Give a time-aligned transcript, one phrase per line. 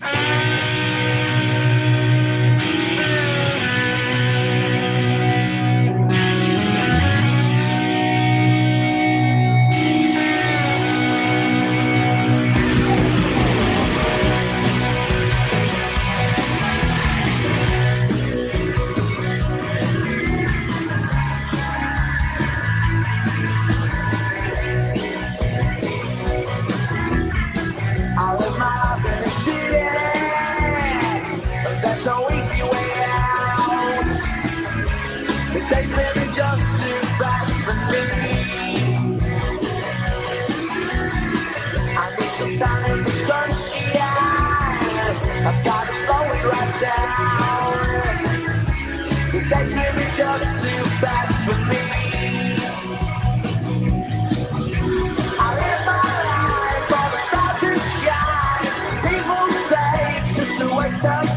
[0.00, 0.71] Ah!
[61.02, 61.31] stop.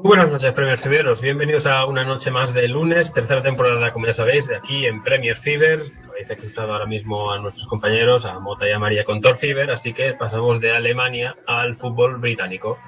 [0.00, 1.20] Muy buenas noches, Premier Feveros.
[1.22, 5.02] Bienvenidos a una noche más de lunes, tercera temporada, como ya sabéis, de aquí en
[5.02, 5.82] Premier Fever.
[6.08, 9.72] Habéis escuchado ahora mismo a nuestros compañeros, a Mota y a María con Thor Fever,
[9.72, 12.78] así que pasamos de Alemania al fútbol británico.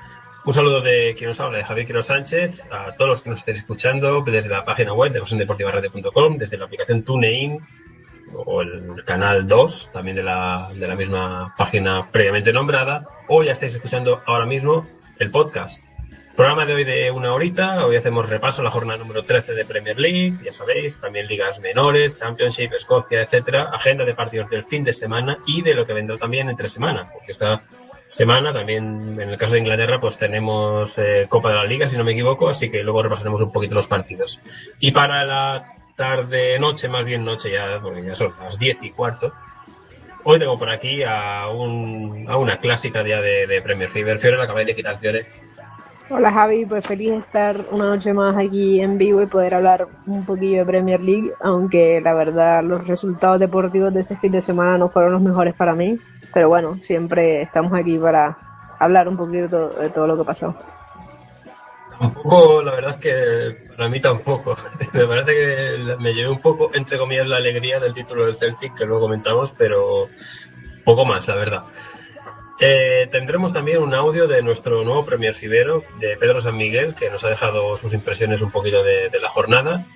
[0.45, 3.41] Un saludo de quien nos habla, de Javier Quiroz Sánchez, a todos los que nos
[3.41, 7.59] estéis escuchando desde la página web de pasiondeportivaradio.com, desde la aplicación TuneIn
[8.37, 13.51] o el canal 2, también de la, de la misma página previamente nombrada, o ya
[13.51, 14.87] estáis escuchando ahora mismo
[15.19, 15.90] el podcast.
[16.41, 19.67] Programa de hoy de una horita, hoy hacemos repaso a la jornada número 13 de
[19.67, 24.83] Premier League, ya sabéis, también ligas menores, Championship, Escocia, etcétera, agenda de partidos del fin
[24.83, 27.61] de semana y de lo que vendrá también entre semana, porque esta
[28.09, 31.99] semana también, en el caso de Inglaterra, pues tenemos eh, Copa de la Liga, si
[31.99, 34.41] no me equivoco, así que luego repasaremos un poquito los partidos.
[34.79, 38.93] Y para la tarde, noche, más bien noche ya, porque ya son las 10 y
[38.93, 39.35] cuarto,
[40.25, 44.39] hoy tengo por aquí a, un, a una clásica día de, de Premier Fever, Fiore,
[44.39, 45.40] la acabáis de quitar, Fiore.
[46.13, 50.27] Hola Javi, pues feliz estar una noche más aquí en vivo y poder hablar un
[50.27, 54.77] poquillo de Premier League, aunque la verdad los resultados deportivos de este fin de semana
[54.77, 56.01] no fueron los mejores para mí,
[56.35, 58.37] pero bueno, siempre estamos aquí para
[58.81, 60.53] hablar un poquito de todo, de todo lo que pasó.
[61.97, 64.57] Tampoco, la verdad es que para mí tampoco.
[64.95, 68.75] me parece que me llevé un poco, entre comillas, la alegría del título del Celtic,
[68.75, 70.09] que luego comentamos, pero
[70.85, 71.63] poco más, la verdad.
[72.63, 77.09] Eh, tendremos también un audio de nuestro nuevo Premier Cibero, de Pedro San Miguel, que
[77.09, 79.87] nos ha dejado sus impresiones un poquito de, la jornada.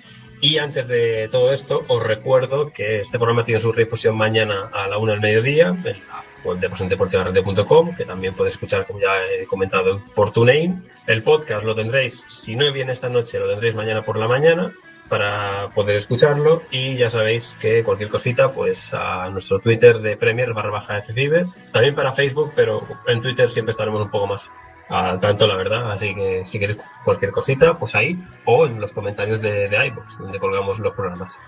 [0.41, 4.87] Y antes de todo esto, os recuerdo que este programa tiene su difusión mañana a
[4.87, 9.45] la una del mediodía en la web de que también podéis escuchar, como ya he
[9.45, 10.89] comentado, por TuneIn.
[11.05, 14.73] El podcast lo tendréis, si no viene esta noche, lo tendréis mañana por la mañana
[15.09, 20.53] para poder escucharlo y ya sabéis que cualquier cosita pues a nuestro Twitter de Premier
[20.53, 24.49] barra baja FFiber, también para Facebook pero en Twitter siempre estaremos un poco más
[24.89, 28.91] al tanto la verdad, así que si queréis cualquier cosita pues ahí o en los
[28.91, 31.39] comentarios de, de iVoox donde colgamos los programas.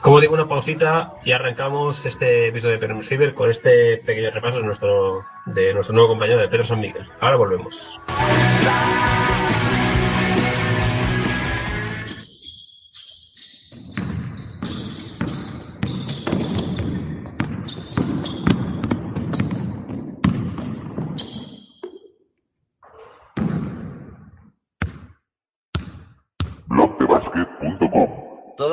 [0.00, 4.58] Como digo una pausita y arrancamos este episodio de Premier Fever con este pequeño repaso
[4.58, 7.08] de nuestro, de nuestro nuevo compañero de Pedro San Miguel.
[7.20, 8.00] Ahora volvemos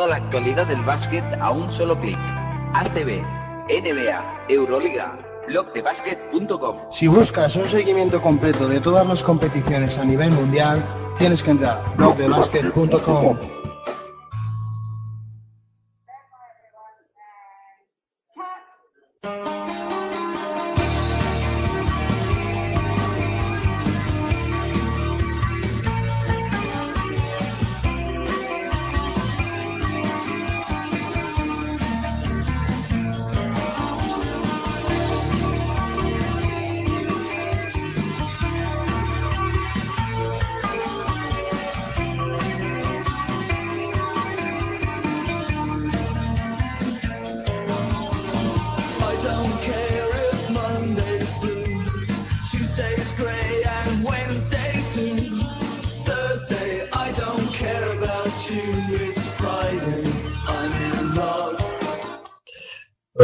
[0.08, 2.18] La actualidad del básquet a un solo clic.
[2.76, 3.24] ACB,
[3.70, 5.18] NBA, Euroliga,
[5.48, 6.78] blogdebasket.com.
[6.92, 10.84] Si buscas un seguimiento completo de todas las competiciones a nivel mundial,
[11.18, 13.38] tienes que entrar a blogdebasket.com.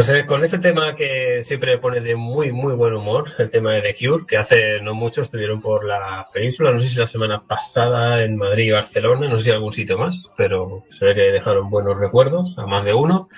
[0.02, 3.74] Pues eh, con ese tema que siempre pone de muy, muy buen humor, el tema
[3.74, 7.06] de The Cure, que hace no mucho estuvieron por la península, no sé si la
[7.06, 11.14] semana pasada en Madrid y Barcelona, no sé si algún sitio más, pero se ve
[11.14, 13.30] que dejaron buenos recuerdos a más de uno.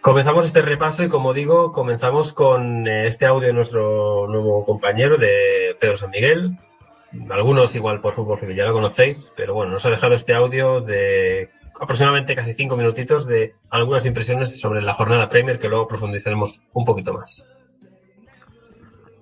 [0.00, 5.18] Comenzamos este repaso y como digo, comenzamos con eh, este audio de nuestro nuevo compañero
[5.18, 6.56] de Pedro San Miguel.
[7.28, 11.50] Algunos igual por fútbol ya lo conocéis, pero bueno, nos ha dejado este audio de
[11.80, 16.84] aproximadamente casi cinco minutitos de algunas impresiones sobre la jornada Premier que luego profundizaremos un
[16.84, 17.44] poquito más.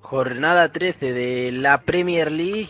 [0.00, 2.68] Jornada 13 de la Premier League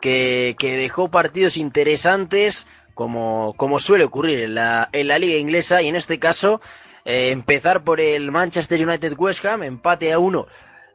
[0.00, 5.80] que, que dejó partidos interesantes como, como suele ocurrir en la, en la liga inglesa
[5.80, 6.60] y en este caso
[7.04, 10.46] eh, empezar por el Manchester United West Ham, empate a uno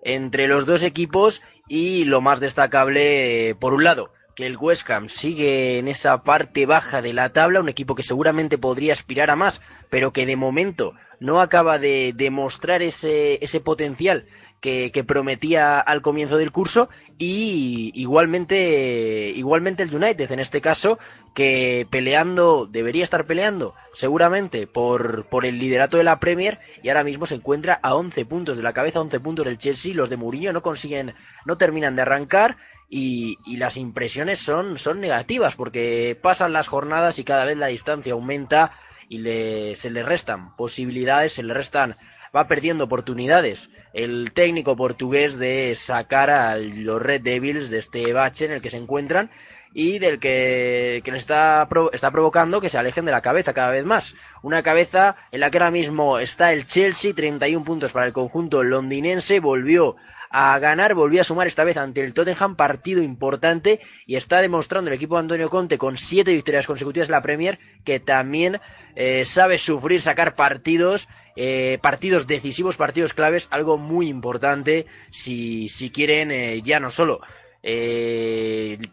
[0.03, 4.87] entre los dos equipos y lo más destacable eh, por un lado que el West
[4.91, 9.31] Ham sigue en esa parte baja de la tabla, un equipo que seguramente podría aspirar
[9.31, 14.27] a más, pero que de momento no acaba de demostrar ese, ese potencial
[14.61, 20.99] que, prometía al comienzo del curso y igualmente igualmente el United en este caso
[21.33, 27.03] que peleando debería estar peleando seguramente por, por el liderato de la Premier y ahora
[27.03, 30.17] mismo se encuentra a 11 puntos de la cabeza 11 puntos del Chelsea los de
[30.17, 31.13] Mourinho no consiguen
[31.45, 32.57] no terminan de arrancar
[32.89, 37.67] y, y, las impresiones son, son negativas porque pasan las jornadas y cada vez la
[37.67, 38.71] distancia aumenta
[39.09, 41.95] y le, se le restan posibilidades, se le restan,
[42.35, 48.45] va perdiendo oportunidades el técnico portugués de sacar a los Red Devils de este bache
[48.45, 49.31] en el que se encuentran
[49.73, 53.69] y del que, que le está, está provocando que se alejen de la cabeza cada
[53.69, 54.15] vez más.
[54.41, 58.63] Una cabeza en la que ahora mismo está el Chelsea, 31 puntos para el conjunto
[58.63, 59.95] londinense, volvió
[60.29, 64.89] a ganar, volvió a sumar esta vez ante el Tottenham, partido importante, y está demostrando
[64.89, 68.59] el equipo de Antonio Conte con siete victorias consecutivas en la Premier, que también
[68.95, 75.91] eh, sabe sufrir, sacar partidos, eh, partidos decisivos, partidos claves, algo muy importante si, si
[75.91, 77.21] quieren eh, ya no solo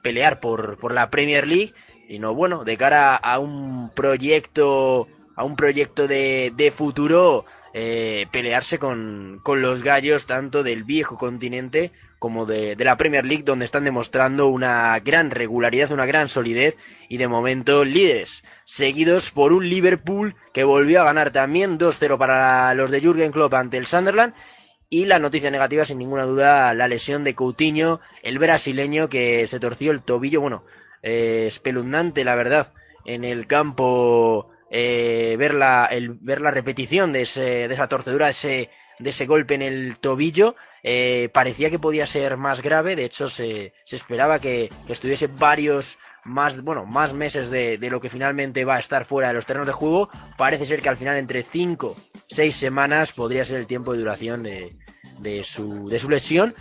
[0.03, 1.75] pelear por, por la Premier League,
[2.09, 7.45] sino bueno, de cara a un proyecto, a un proyecto de, de futuro
[7.77, 11.91] eh, pelearse con, con, los gallos tanto del viejo continente
[12.21, 16.77] como de, de, la Premier League, donde están demostrando una gran regularidad, una gran solidez
[17.09, 22.73] y de momento líderes, seguidos por un Liverpool que volvió a ganar también 2-0 para
[22.75, 24.35] los de Jürgen Klopp ante el Sunderland.
[24.89, 29.59] Y la noticia negativa, sin ninguna duda, la lesión de Coutinho, el brasileño que se
[29.59, 30.65] torció el tobillo, bueno,
[31.03, 32.73] eh, espeluznante, la verdad,
[33.05, 38.29] en el campo eh, ver, la, el, ver la repetición de, ese, de esa torcedura,
[38.29, 43.05] ese, de ese golpe en el tobillo, eh, parecía que podía ser más grave, de
[43.05, 48.01] hecho se, se esperaba que, que, estuviese varios más, bueno, más meses de, de, lo
[48.01, 50.97] que finalmente va a estar fuera de los terrenos de juego, parece ser que al
[50.97, 51.97] final entre 5,
[52.27, 54.77] 6 semanas podría ser el tiempo de duración de,
[55.21, 56.53] de, su, de su lesión,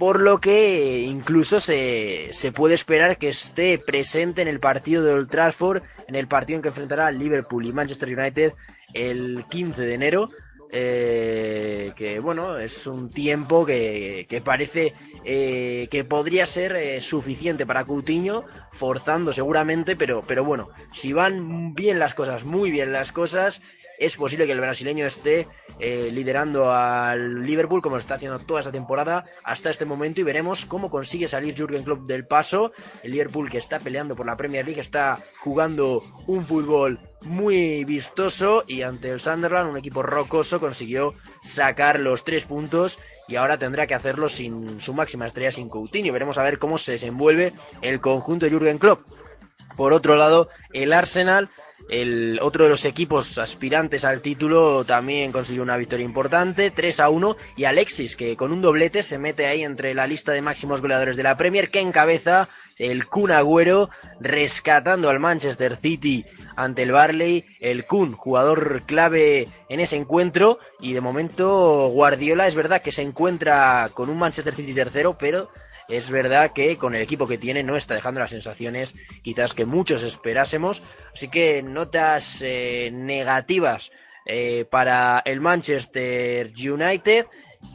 [0.00, 5.12] por lo que incluso se, se, puede esperar que esté presente en el partido de
[5.12, 8.54] Old Trafford, en el partido en que enfrentará Liverpool y Manchester United
[8.94, 10.30] el 15 de enero.
[10.72, 17.66] Eh, que bueno, es un tiempo que, que parece eh, que podría ser eh, suficiente
[17.66, 23.12] para Coutinho, forzando seguramente, pero, pero bueno, si van bien las cosas, muy bien las
[23.12, 23.60] cosas,
[24.00, 25.46] es posible que el brasileño esté
[25.78, 30.64] eh, liderando al Liverpool como está haciendo toda esta temporada hasta este momento y veremos
[30.64, 32.72] cómo consigue salir Jürgen Klopp del paso.
[33.02, 38.64] El Liverpool que está peleando por la Premier League está jugando un fútbol muy vistoso
[38.66, 41.12] y ante el Sunderland, un equipo rocoso, consiguió
[41.44, 46.14] sacar los tres puntos y ahora tendrá que hacerlo sin su máxima estrella, sin Coutinho.
[46.14, 47.52] Veremos a ver cómo se desenvuelve
[47.82, 49.06] el conjunto de Jürgen Klopp.
[49.76, 51.50] Por otro lado, el Arsenal
[51.90, 57.08] el otro de los equipos aspirantes al título también consiguió una victoria importante, 3 a
[57.08, 60.80] 1, y Alexis, que con un doblete se mete ahí entre la lista de máximos
[60.80, 66.92] goleadores de la Premier, que encabeza el Kun Agüero, rescatando al Manchester City ante el
[66.92, 72.92] Barley, el Kun, jugador clave en ese encuentro, y de momento Guardiola es verdad que
[72.92, 75.50] se encuentra con un Manchester City tercero, pero
[75.90, 79.64] es verdad que con el equipo que tiene no está dejando las sensaciones quizás que
[79.64, 80.82] muchos esperásemos.
[81.12, 83.90] Así que notas eh, negativas
[84.24, 87.26] eh, para el Manchester United.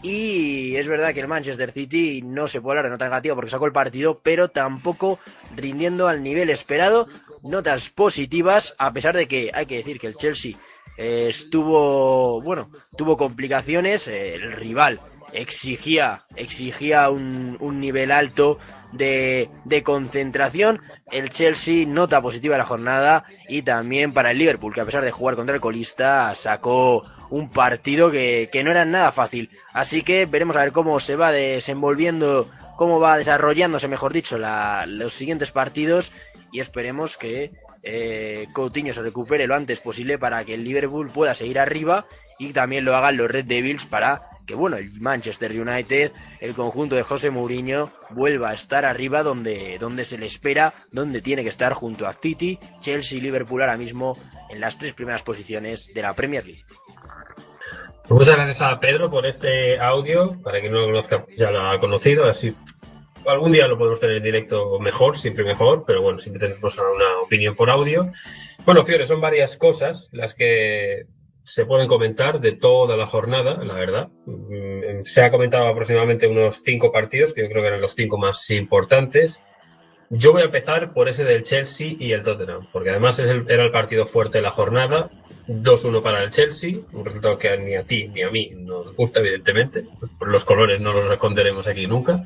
[0.02, 3.52] Y es verdad que el Manchester City no se puede hablar de nota negativa porque
[3.52, 5.20] sacó el partido, pero tampoco
[5.56, 7.08] rindiendo al nivel esperado.
[7.44, 10.58] Notas positivas, a pesar de que hay que decir que el Chelsea
[10.98, 14.08] eh, estuvo, bueno, tuvo complicaciones.
[14.08, 15.00] el rival
[15.36, 18.58] exigía, exigía un, un nivel alto
[18.92, 20.82] de, de concentración.
[21.12, 25.12] El Chelsea nota positiva la jornada y también para el Liverpool, que a pesar de
[25.12, 29.50] jugar contra el colista, sacó un partido que, que no era nada fácil.
[29.74, 34.86] Así que veremos a ver cómo se va desenvolviendo, cómo va desarrollándose, mejor dicho, la,
[34.88, 36.12] los siguientes partidos
[36.52, 37.52] y esperemos que
[37.84, 42.06] eh, Coutinho se recupere lo antes posible para que el Liverpool pueda seguir arriba
[42.40, 46.96] y también lo hagan los Red Devils para que bueno, el Manchester United, el conjunto
[46.96, 51.50] de José Mourinho, vuelva a estar arriba donde, donde se le espera, donde tiene que
[51.50, 54.18] estar junto a City, Chelsea y Liverpool ahora mismo
[54.50, 56.64] en las tres primeras posiciones de la Premier League.
[58.10, 60.40] Muchas gracias a Pedro por este audio.
[60.44, 62.26] Para quien no lo conozca, ya lo ha conocido.
[62.26, 62.54] Así
[63.28, 67.20] algún día lo podemos tener en directo mejor, siempre mejor, pero bueno, siempre tenemos una
[67.24, 68.10] opinión por audio.
[68.66, 71.08] Bueno, Fiore, son varias cosas las que
[71.46, 74.10] se pueden comentar de toda la jornada, la verdad.
[74.26, 78.18] Mm, Se ha comentado aproximadamente unos cinco partidos, que yo creo que eran los cinco
[78.18, 79.42] más importantes.
[80.10, 83.72] Yo voy a empezar por ese del Chelsea y el Tottenham, porque además era el
[83.72, 85.12] partido fuerte de la jornada.
[85.48, 89.20] 2-1 para el Chelsea, un resultado que ni a ti ni a mí nos gusta,
[89.20, 89.86] evidentemente.
[90.22, 92.24] Los colores no los esconderemos aquí nunca.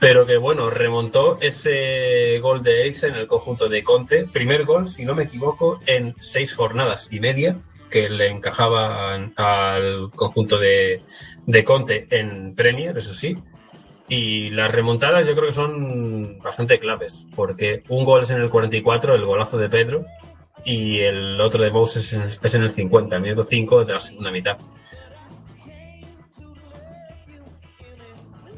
[0.00, 4.26] Pero que bueno, remontó ese gol de Eriksen en el conjunto de Conte.
[4.32, 7.60] Primer gol, si no me equivoco, en seis jornadas y media
[7.92, 11.02] que le encajaban al conjunto de,
[11.46, 13.36] de Conte en Premier, eso sí.
[14.08, 18.50] Y las remontadas yo creo que son bastante claves, porque un gol es en el
[18.50, 20.04] 44, el golazo de Pedro,
[20.64, 24.32] y el otro de Moses es en el 50, el minuto 5 de la segunda
[24.32, 24.58] mitad.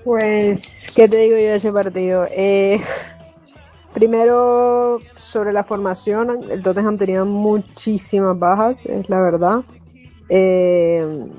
[0.05, 2.27] Pues, ¿qué te digo yo de ese partido?
[2.31, 2.79] Eh,
[3.95, 9.61] primero, sobre la formación, el Tottenham tenía muchísimas bajas, es la verdad.
[10.29, 11.31] Eh,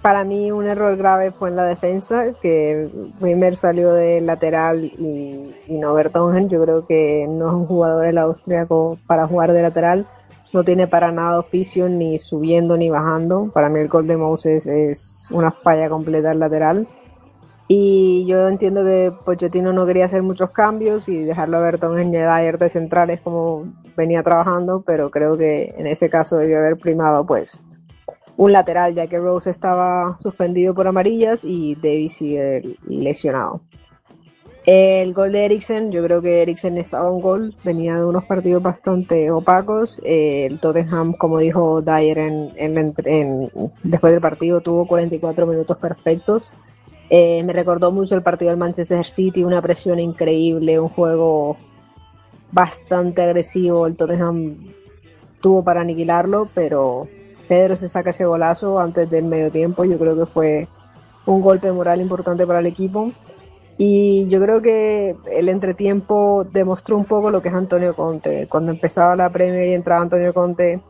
[0.00, 2.88] para mí un error grave fue en la defensa, que
[3.20, 6.48] Wimmer salió de lateral y, y no Bertongen.
[6.48, 10.06] Yo creo que no es un jugador el austriaco para jugar de lateral.
[10.54, 13.50] No tiene para nada oficio ni subiendo ni bajando.
[13.52, 16.88] Para mí el gol de Moses es una falla completa al lateral.
[17.66, 22.18] Y yo entiendo que Pochettino no quería hacer muchos cambios y dejarlo a Bertongen y
[22.18, 26.76] a Dyer de centrales como venía trabajando, pero creo que en ese caso debió haber
[26.76, 27.62] primado pues
[28.36, 33.62] un lateral, ya que Rose estaba suspendido por amarillas y Davis sigue lesionado.
[34.66, 38.62] El gol de Eriksen, yo creo que Eriksen estaba un gol, venía de unos partidos
[38.62, 40.00] bastante opacos.
[40.04, 43.50] El Tottenham, como dijo Dyer en, en, en,
[43.82, 46.50] después del partido, tuvo 44 minutos perfectos.
[47.10, 51.56] Eh, me recordó mucho el partido del Manchester City, una presión increíble, un juego
[52.50, 53.86] bastante agresivo.
[53.86, 54.56] El Tottenham
[55.40, 57.06] tuvo para aniquilarlo, pero
[57.48, 59.84] Pedro se saca ese golazo antes del medio tiempo.
[59.84, 60.68] Yo creo que fue
[61.26, 63.12] un golpe moral importante para el equipo.
[63.76, 68.46] Y yo creo que el entretiempo demostró un poco lo que es Antonio Conte.
[68.48, 70.80] Cuando empezaba la Premier y entraba Antonio Conte,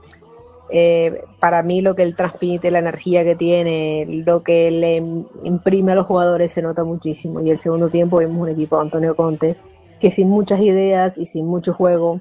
[0.71, 4.97] eh, para mí lo que él transmite, la energía que tiene, lo que le
[5.44, 7.40] imprime a los jugadores se nota muchísimo.
[7.40, 9.56] Y el segundo tiempo vimos un equipo de Antonio Conte
[10.00, 12.21] que sin muchas ideas y sin mucho juego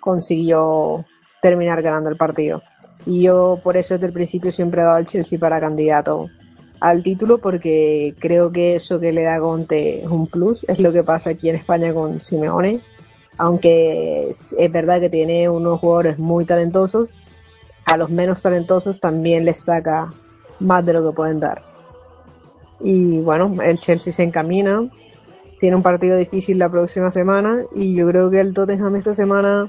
[0.00, 1.04] consiguió
[1.42, 2.62] terminar ganando el partido.
[3.06, 6.28] Y yo por eso desde el principio siempre he dado al Chelsea para candidato
[6.80, 10.92] al título porque creo que eso que le da Conte es un plus, es lo
[10.92, 12.80] que pasa aquí en España con Simeone,
[13.38, 17.10] aunque es, es verdad que tiene unos jugadores muy talentosos,
[17.84, 20.12] a los menos talentosos también les saca
[20.60, 21.62] más de lo que pueden dar.
[22.80, 24.88] Y bueno, el Chelsea se encamina,
[25.60, 29.68] tiene un partido difícil la próxima semana y yo creo que el Tottenham esta semana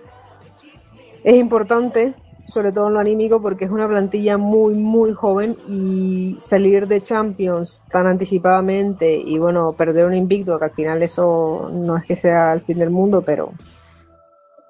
[1.24, 2.14] es importante
[2.48, 7.02] sobre todo en lo anímico, porque es una plantilla muy, muy joven y salir de
[7.02, 12.16] Champions tan anticipadamente y bueno, perder un invicto, que al final eso no es que
[12.16, 13.52] sea el fin del mundo, pero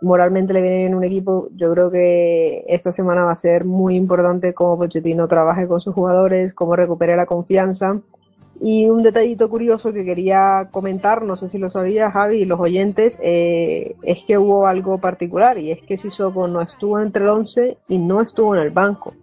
[0.06, 1.50] moralmente le viene bien un equipo.
[1.56, 5.96] Yo creo que esta semana va a ser muy importante cómo Pochettino trabaje con sus
[5.96, 8.00] jugadores, cómo recupere la confianza.
[8.62, 12.60] Y un detallito curioso que quería comentar, no sé si lo sabía Javi y los
[12.60, 17.30] oyentes, eh, es que hubo algo particular y es que Sissoko no estuvo entre el
[17.30, 19.14] 11 y no estuvo en el banco.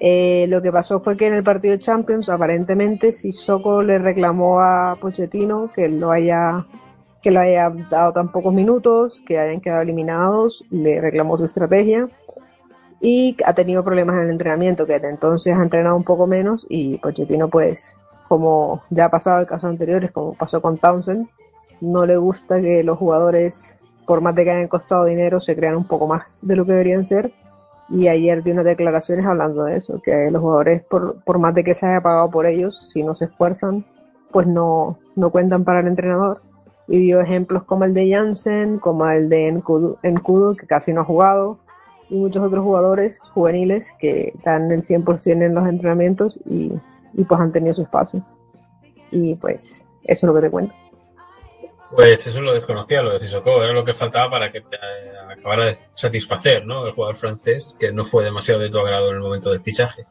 [0.00, 4.60] Eh, lo que pasó fue que en el partido de Champions aparentemente Sissoko le reclamó
[4.60, 6.66] a Pochettino que lo haya
[7.24, 12.06] que lo haya dado tan pocos minutos, que hayan quedado eliminados, le reclamó su estrategia
[13.00, 16.66] y ha tenido problemas en el entrenamiento, que desde entonces ha entrenado un poco menos
[16.68, 21.26] y Pochettino pues como ya ha pasado en casos anteriores, como pasó con Townsend,
[21.80, 25.76] no le gusta que los jugadores, por más de que hayan costado dinero, se crean
[25.76, 27.32] un poco más de lo que deberían ser.
[27.88, 31.64] Y ayer dio unas declaraciones hablando de eso, que los jugadores, por, por más de
[31.64, 33.84] que se haya pagado por ellos, si no se esfuerzan,
[34.30, 36.40] pues no, no cuentan para el entrenador.
[36.86, 41.00] Y dio ejemplos como el de Jansen, como el de Enkudu, Enkudu, que casi no
[41.00, 41.58] ha jugado,
[42.10, 46.72] y muchos otros jugadores juveniles que dan el 100% en los entrenamientos y,
[47.14, 48.22] y pues han tenido su espacio.
[49.10, 50.74] Y pues eso es lo que te cuento.
[51.94, 54.62] Pues eso lo desconocía, lo de Sissoko, era lo que faltaba para que eh,
[55.30, 56.86] acabara de satisfacer, ¿no?
[56.86, 60.04] El jugador francés, que no fue demasiado de tu agrado en el momento del fichaje.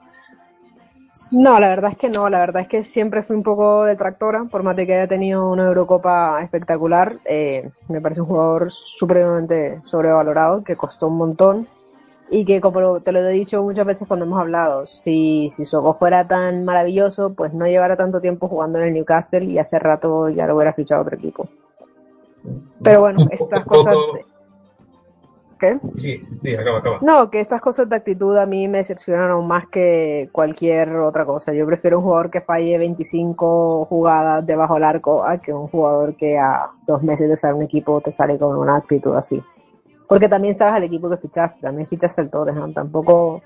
[1.33, 4.43] No, la verdad es que no, la verdad es que siempre fui un poco detractora,
[4.45, 9.81] por más de que haya tenido una Eurocopa espectacular, eh, me parece un jugador supremamente
[9.83, 11.67] sobrevalorado, que costó un montón
[12.29, 15.95] y que como te lo he dicho muchas veces cuando hemos hablado, si, si Soko
[15.95, 20.29] fuera tan maravilloso, pues no llevara tanto tiempo jugando en el Newcastle y hace rato
[20.29, 21.47] ya lo hubiera fichado otro equipo.
[22.83, 23.95] Pero bueno, estas cosas...
[25.63, 25.79] ¿Qué?
[25.97, 26.99] Sí, sí, acaba, acaba.
[27.01, 31.23] No, que estas cosas de actitud a mí me decepcionan aún más que cualquier otra
[31.23, 31.53] cosa.
[31.53, 36.17] Yo prefiero un jugador que falle 25 jugadas debajo del arco a que un jugador
[36.17, 39.41] que a dos meses de estar en un equipo te sale con una actitud así.
[40.05, 43.41] Porque también sabes al equipo que fichaste, también fichaste el Tottenham, tampoco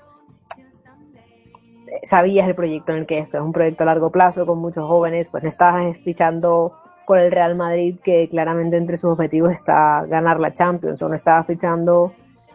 [2.02, 4.84] sabías el proyecto en el que esto es un proyecto a largo plazo con muchos
[4.88, 6.72] jóvenes, pues estabas fichando
[7.08, 11.14] por el Real Madrid que claramente entre sus objetivos está ganar la Champions, o no
[11.14, 12.12] estabas fichando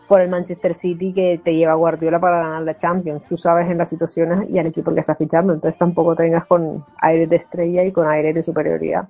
[0.08, 3.24] por el Manchester City que te lleva a Guardiola para ganar la Champions.
[3.28, 6.86] Tú sabes en las situaciones y al equipo que estás fichando, entonces tampoco tengas con
[7.02, 9.08] aire de estrella y con aire de superioridad.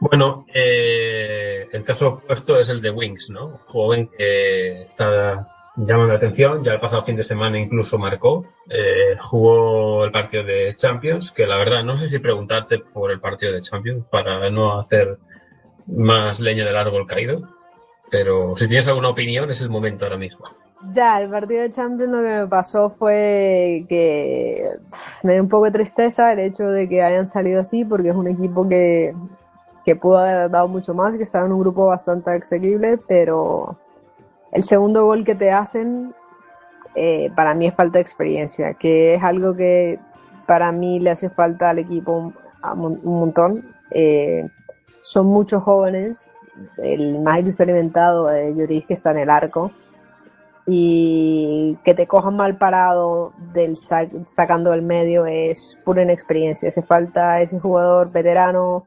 [0.00, 3.60] Bueno, eh, el caso opuesto es el de Wings, ¿no?
[3.66, 9.16] Joven que está llamando la atención, ya el pasado fin de semana incluso marcó, eh,
[9.20, 13.52] jugó el partido de Champions, que la verdad no sé si preguntarte por el partido
[13.52, 15.18] de Champions para no hacer
[15.86, 17.40] más leña del árbol caído,
[18.10, 20.46] pero si tienes alguna opinión es el momento ahora mismo.
[20.92, 24.68] Ya, el partido de Champions lo que me pasó fue que
[25.22, 28.16] me dio un poco de tristeza el hecho de que hayan salido así, porque es
[28.16, 29.14] un equipo que,
[29.84, 33.78] que pudo haber dado mucho más, que estaba en un grupo bastante asequible, pero
[34.52, 36.14] el segundo gol que te hacen
[36.94, 39.98] eh, para mí es falta de experiencia, que es algo que
[40.46, 42.32] para mí le hace falta al equipo
[42.74, 43.74] un, montón.
[43.90, 44.46] Eh,
[45.00, 46.30] son muchos jóvenes,
[46.78, 49.72] el más experimentado, eh, Lloris, que está en el arco,
[50.66, 56.68] y que te cojan mal parado del sa- sacando del medio es pura inexperiencia.
[56.68, 58.86] Hace falta ese jugador veterano.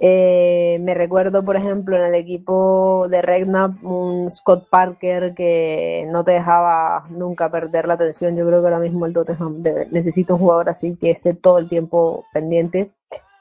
[0.00, 6.22] Eh, me recuerdo, por ejemplo, en el equipo de Regnap, un Scott Parker que no
[6.22, 8.36] te dejaba nunca perder la atención.
[8.36, 11.68] Yo creo que ahora mismo el Tottenham necesita un jugador así que esté todo el
[11.68, 12.92] tiempo pendiente.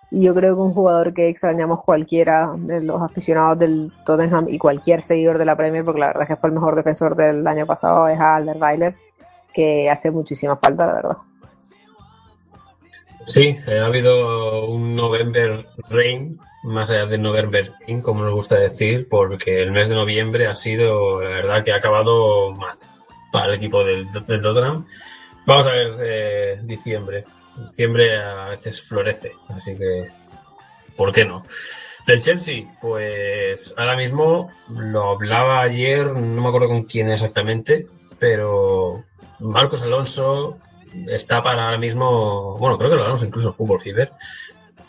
[0.09, 4.57] Y yo creo que un jugador que extrañamos cualquiera de los aficionados del Tottenham y
[4.57, 7.45] cualquier seguidor de la Premier, porque la verdad es que fue el mejor defensor del
[7.45, 8.95] año pasado, es Alderweiler,
[9.53, 11.17] que hace muchísima falta, la verdad.
[13.27, 18.55] Sí, eh, ha habido un November Rain, más allá de November Rain, como nos gusta
[18.55, 22.77] decir, porque el mes de noviembre ha sido, la verdad, que ha acabado mal
[23.33, 24.85] para el equipo del, del Tottenham.
[25.45, 27.25] Vamos a ver eh, diciembre.
[27.69, 30.07] Diciembre a veces florece, así que,
[30.95, 31.43] ¿por qué no?
[32.05, 37.87] Del Chelsea, pues ahora mismo lo hablaba ayer, no me acuerdo con quién exactamente,
[38.19, 39.03] pero
[39.39, 40.59] Marcos Alonso
[41.07, 44.11] está para ahora mismo, bueno, creo que lo hablamos incluso en Fútbol Fever,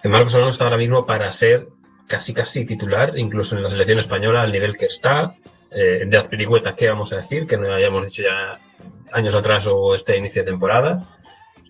[0.03, 1.69] que Marcos Alonso está ahora mismo para ser
[2.07, 5.35] casi casi titular, incluso en la selección española, al nivel que está,
[5.71, 7.47] eh, de Azpilicueta, ¿qué vamos a decir?
[7.47, 8.59] Que no hayamos dicho ya
[9.13, 11.09] años atrás o este inicio de temporada.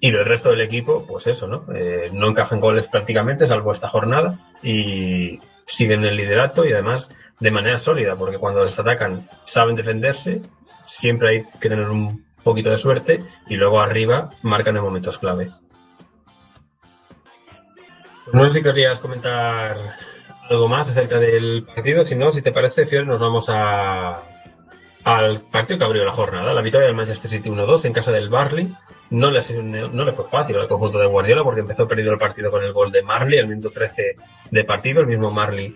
[0.00, 1.64] Y el resto del equipo, pues eso, ¿no?
[1.74, 7.50] Eh, no encajan goles prácticamente, salvo esta jornada, y siguen el liderato y además de
[7.50, 10.40] manera sólida, porque cuando les atacan saben defenderse,
[10.84, 15.52] siempre hay que tener un poquito de suerte y luego arriba marcan en momentos clave.
[18.32, 19.76] No sé si querías comentar
[20.48, 24.22] algo más acerca del partido, si no, si te parece, Fior, nos vamos a,
[25.04, 28.28] al partido que abrió la jornada, la victoria del Manchester City 1-2 en casa del
[28.28, 28.74] Barley.
[29.10, 32.50] No le, no le fue fácil al conjunto de Guardiola porque empezó perdiendo el partido
[32.50, 34.16] con el gol de Marley al minuto 13
[34.50, 35.00] de partido.
[35.00, 35.74] El mismo Marley,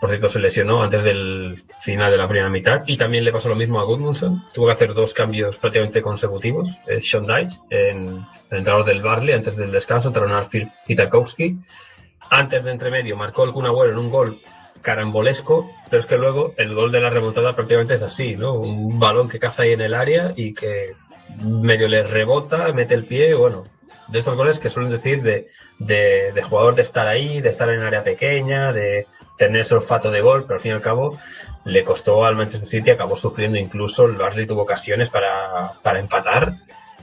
[0.00, 2.82] por cierto, se lesionó antes del final de la primera mitad.
[2.86, 4.44] Y también le pasó lo mismo a Goodmanson.
[4.52, 6.78] Tuvo que hacer dos cambios prácticamente consecutivos.
[6.86, 11.58] Eh, Sean Dyche, en el entrenador del Barley, antes del descanso, entraron Arfield y Tarkowski.
[12.30, 14.40] Antes de entremedio marcó el Kun Agüero en un gol
[14.82, 18.54] carambolesco, pero es que luego el gol de la remontada prácticamente es así, ¿no?
[18.54, 20.94] Un balón que caza ahí en el área y que
[21.42, 23.64] medio le rebota, mete el pie, bueno,
[24.10, 27.82] de estos goles que suelen decir de, de, jugador de estar ahí, de estar en
[27.82, 31.16] área pequeña, de tener ese olfato de gol, pero al fin y al cabo
[31.64, 36.54] le costó al Manchester City, acabó sufriendo incluso, el Barley tuvo ocasiones para, para empatar.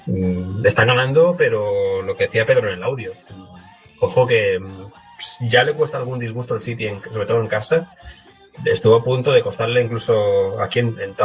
[0.06, 3.14] Mm, Le están ganando, pero lo que decía Pedro en el audio,
[4.02, 7.92] ojo que mm, ya le cuesta algún disgusto el City, sobre todo en casa.
[8.66, 11.16] Estuvo a punto de costarle incluso aquí en, en.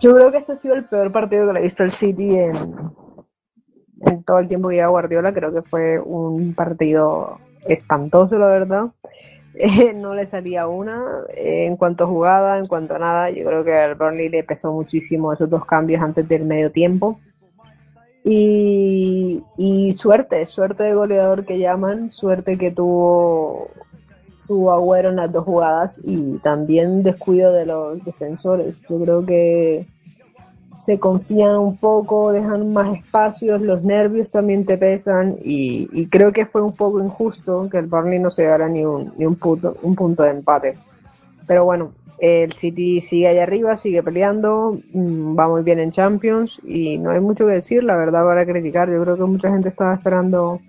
[0.00, 2.36] Yo creo que este ha sido el peor partido que le he visto al City
[2.36, 2.92] en,
[4.00, 5.32] en todo el tiempo que lleva Guardiola.
[5.32, 8.84] Creo que fue un partido espantoso, la verdad.
[9.52, 11.02] Eh, no le salía una.
[11.34, 14.44] Eh, en cuanto a jugada, en cuanto a nada, yo creo que al Burnley le
[14.44, 17.18] pesó muchísimo esos dos cambios antes del medio tiempo.
[18.22, 19.42] Y,
[19.96, 23.70] suerte, suerte de goleador que llaman, suerte que tuvo,
[24.46, 28.82] tuvo Agüero en las dos jugadas y también descuido de los defensores.
[28.88, 29.86] Yo creo que
[30.80, 36.46] se confían un poco, dejan más espacios, los nervios también te pesan y, creo que
[36.46, 39.76] fue un poco injusto que el Burnley no se llevara ni un, ni un, punto,
[39.82, 40.78] un punto de empate.
[41.46, 46.60] Pero bueno, el City sigue allá arriba, sigue peleando, mm, va muy bien en Champions
[46.64, 48.90] y no hay mucho que decir, la verdad, para criticar.
[48.90, 50.60] Yo creo que mucha gente estaba esperando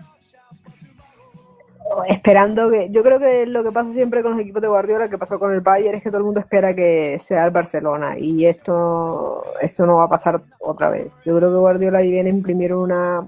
[2.08, 5.18] esperando que yo creo que lo que pasa siempre con los equipos de Guardiola que
[5.18, 8.46] pasó con el Bayern es que todo el mundo espera que sea el Barcelona y
[8.46, 11.20] esto esto no va a pasar otra vez.
[11.26, 13.28] Yo creo que Guardiola ahí viene a imprimir una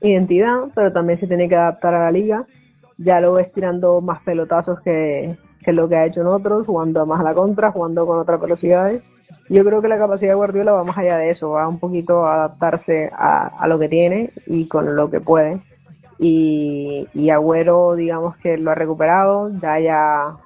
[0.00, 2.42] identidad pero también se tiene que adaptar a la liga.
[2.98, 7.06] Ya lo ves tirando más pelotazos que, que lo que ha hecho en otros jugando
[7.06, 9.04] más a la contra jugando con otras velocidades.
[9.48, 12.26] Yo creo que la capacidad de Guardiola va más allá de eso va un poquito
[12.26, 15.60] a adaptarse a, a lo que tiene y con lo que puede
[16.22, 20.36] y, Agüero digamos que lo ha recuperado, ya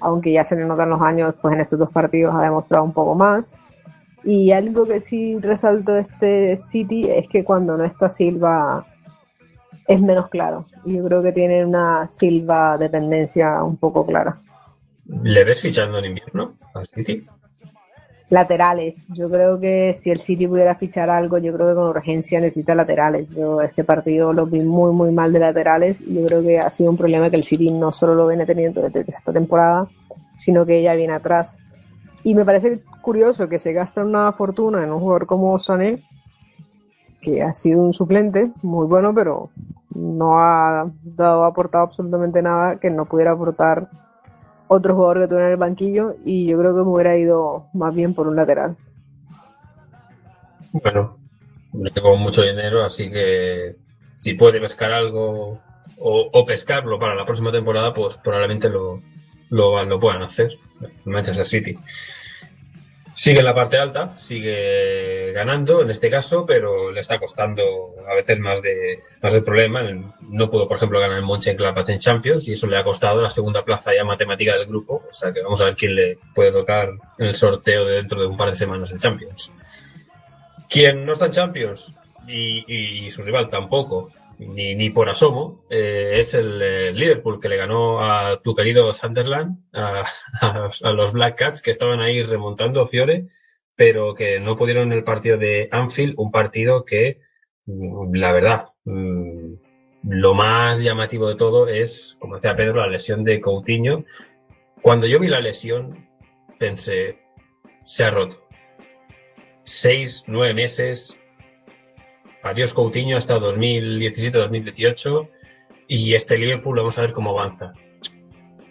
[0.00, 2.92] aunque ya se le notan los años, pues en estos dos partidos ha demostrado un
[2.92, 3.56] poco más.
[4.24, 8.84] Y algo que sí resalto de este City es que cuando no está Silva
[9.86, 10.64] es menos claro.
[10.84, 14.36] Yo creo que tiene una Silva dependencia un poco clara.
[15.22, 17.24] ¿Le ves fichando en invierno al City?
[18.32, 19.06] Laterales.
[19.08, 22.74] Yo creo que si el City pudiera fichar algo, yo creo que con urgencia necesita
[22.74, 23.28] laterales.
[23.32, 26.90] Yo este partido lo vi muy, muy mal de laterales yo creo que ha sido
[26.90, 29.86] un problema que el City no solo lo viene teniendo desde esta temporada,
[30.34, 31.58] sino que ella viene atrás.
[32.24, 36.02] Y me parece curioso que se gasta una fortuna en un jugador como Sané,
[37.20, 39.50] que ha sido un suplente muy bueno, pero
[39.94, 43.90] no ha dado, aportado absolutamente nada que no pudiera aportar
[44.72, 47.94] otro jugador que tuviera en el banquillo y yo creo que me hubiera ido más
[47.94, 48.76] bien por un lateral.
[50.72, 51.18] Bueno,
[51.72, 53.76] no tengo mucho dinero, así que
[54.22, 55.60] si puede pescar algo
[55.98, 59.00] o, o pescarlo para la próxima temporada, pues probablemente lo,
[59.50, 60.52] lo, lo puedan hacer.
[61.04, 61.78] Manchester City.
[63.14, 67.62] Sigue en la parte alta, sigue ganando en este caso, pero le está costando
[68.08, 69.82] a veces más de más del problema.
[70.22, 73.28] No pudo, por ejemplo, ganar el Mönchengladbach en Champions y eso le ha costado la
[73.28, 75.02] segunda plaza ya matemática del grupo.
[75.08, 78.20] O sea que vamos a ver quién le puede tocar en el sorteo de dentro
[78.20, 79.52] de un par de semanas en Champions.
[80.70, 81.92] Quien no está en Champions
[82.26, 84.10] y su rival tampoco,
[84.48, 86.58] ni, ni por asomo, eh, es el
[86.94, 90.04] Liverpool que le ganó a tu querido Sunderland, a,
[90.92, 93.28] los Black Cats que estaban ahí remontando Fiore,
[93.76, 97.20] pero que no pudieron el partido de Anfield, un partido que,
[97.66, 99.54] la verdad, mmm,
[100.02, 104.04] lo más llamativo de todo es, como decía Pedro, la lesión de Coutinho.
[104.82, 106.08] Cuando yo vi la lesión,
[106.58, 107.18] pensé,
[107.84, 108.36] se ha roto.
[109.62, 111.18] Seis, nueve meses,
[112.42, 115.28] adiós Coutinho hasta 2017-2018
[115.88, 117.72] y este Liverpool vamos a ver cómo avanza.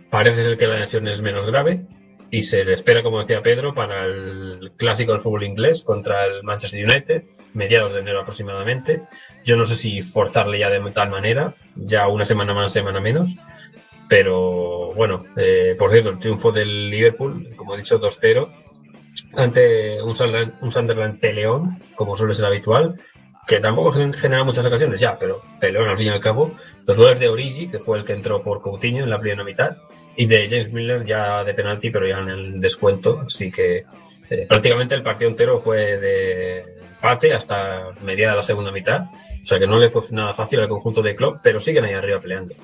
[0.10, 1.86] Parece ser que la lesión es menos grave
[2.32, 6.44] y se le espera, como decía Pedro, para el clásico del fútbol inglés contra el
[6.44, 9.04] Manchester United, mediados de enero aproximadamente.
[9.44, 13.36] Yo no sé si forzarle ya de tal manera, ya una semana más, semana menos.
[14.08, 18.50] Pero bueno, eh, por cierto, el triunfo del Liverpool, como he dicho, 2-0,
[19.36, 23.00] ante un Sunderland, un Sunderland peleón, como suele ser habitual,
[23.52, 26.54] que tampoco genera muchas ocasiones ya, pero peleón al fin y al cabo.
[26.86, 29.76] Los goles de Origi, que fue el que entró por Coutinho en la primera mitad,
[30.16, 33.24] y de James Miller ya de penalti, pero ya en el descuento.
[33.28, 33.84] Así que
[34.30, 36.60] eh, prácticamente el partido entero fue de
[36.96, 39.02] empate hasta mediada la segunda mitad.
[39.02, 41.94] O sea que no le fue nada fácil al conjunto de Klopp, pero siguen ahí
[41.94, 42.56] arriba peleando.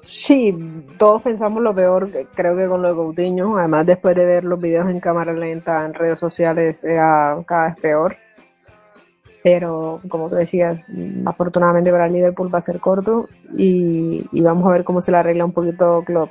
[0.00, 0.56] Sí,
[0.96, 3.58] todos pensamos lo peor, creo que con lo de Coutinho.
[3.58, 7.80] Además, después de ver los videos en cámara lenta en redes sociales, era cada vez
[7.80, 8.16] peor
[9.42, 10.80] pero como tú decías,
[11.24, 15.10] afortunadamente para el Liverpool va a ser corto y, y vamos a ver cómo se
[15.10, 16.30] le arregla un poquito Klopp.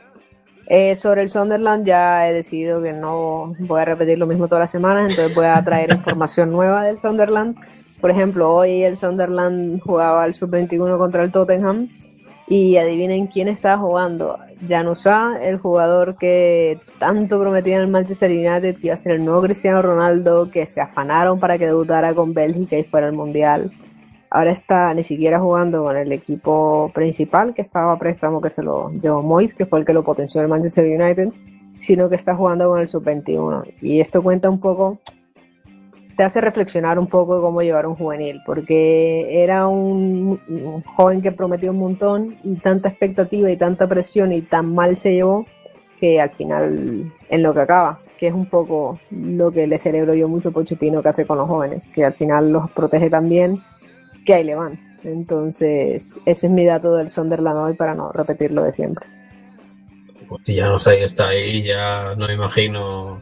[0.68, 4.62] Eh, sobre el Sunderland ya he decidido que no voy a repetir lo mismo todas
[4.62, 7.58] las semanas, entonces voy a traer información nueva del Sunderland.
[8.00, 11.90] Por ejemplo, hoy el Sunderland jugaba al sub-21 contra el Tottenham
[12.50, 14.38] y adivinen quién está jugando.
[14.68, 19.24] Januzá, el jugador que tanto prometía en el Manchester United que iba a ser el
[19.24, 23.72] nuevo Cristiano Ronaldo, que se afanaron para que debutara con Bélgica y fuera al Mundial.
[24.32, 28.64] ahora está ni siquiera jugando con el equipo principal que estaba a préstamo que se
[28.64, 31.30] lo llevó Mois, que fue el que lo potenció el Manchester United,
[31.80, 33.74] sino que está jugando con el sub-21.
[33.82, 35.00] Y esto cuenta un poco,
[36.20, 40.38] te hace reflexionar un poco de cómo llevar un juvenil, porque era un,
[40.98, 45.14] joven que prometió un montón y tanta expectativa y tanta presión y tan mal se
[45.14, 45.46] llevó
[45.98, 50.14] que al final en lo que acaba, que es un poco lo que le celebro
[50.14, 53.64] yo mucho Pochettino que hace con los jóvenes, que al final los protege también,
[54.26, 54.78] que ahí le van.
[55.06, 59.08] Entonces, ese es mi dato del Sunderland hoy para no repetirlo de siempre.
[60.28, 63.22] Pues si ya no sé, está ahí, ya no me imagino,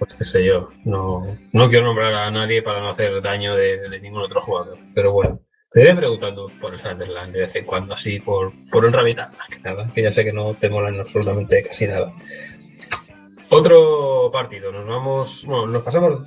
[0.00, 4.00] pues qué sé yo, no, no quiero nombrar a nadie para no hacer daño de,
[4.00, 5.40] ningún otro jugador, pero bueno.
[5.70, 9.30] Te iré preguntando por el Sunderland de vez en cuando, así, por, por un rabita,
[9.48, 12.12] que nada, que ya sé que no te molan absolutamente casi nada.
[13.50, 16.22] Otro partido, nos vamos, bueno, nos pasamos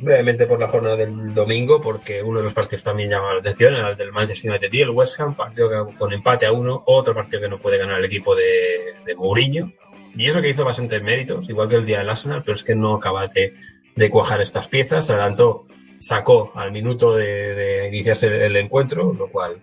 [0.00, 3.74] brevemente por la jornada del domingo, porque uno de los partidos también llama la atención,
[3.74, 7.42] el del Manchester United y el West Ham, partido con empate a uno, otro partido
[7.42, 9.70] que no puede ganar el equipo de, de Mourinho,
[10.18, 12.74] y eso que hizo bastantes méritos, igual que el día del Arsenal, pero es que
[12.74, 13.54] no acaba de,
[13.96, 15.66] de cuajar estas piezas, se adelantó
[16.00, 19.62] sacó al minuto de, de, iniciarse el encuentro, lo cual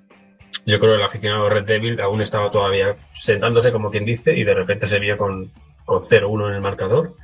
[0.65, 4.43] yo creo que el aficionado Red Devil aún estaba todavía sentándose como quien dice y
[4.43, 5.51] de repente se vio con,
[5.85, 7.15] con 0-1 en el marcador.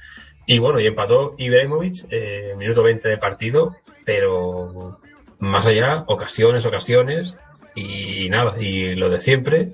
[0.45, 4.99] Y bueno, y empató Ibrahimovic, eh, minuto 20 de partido, pero
[5.39, 7.39] más allá, ocasiones, ocasiones
[7.75, 9.71] y nada, y lo de siempre.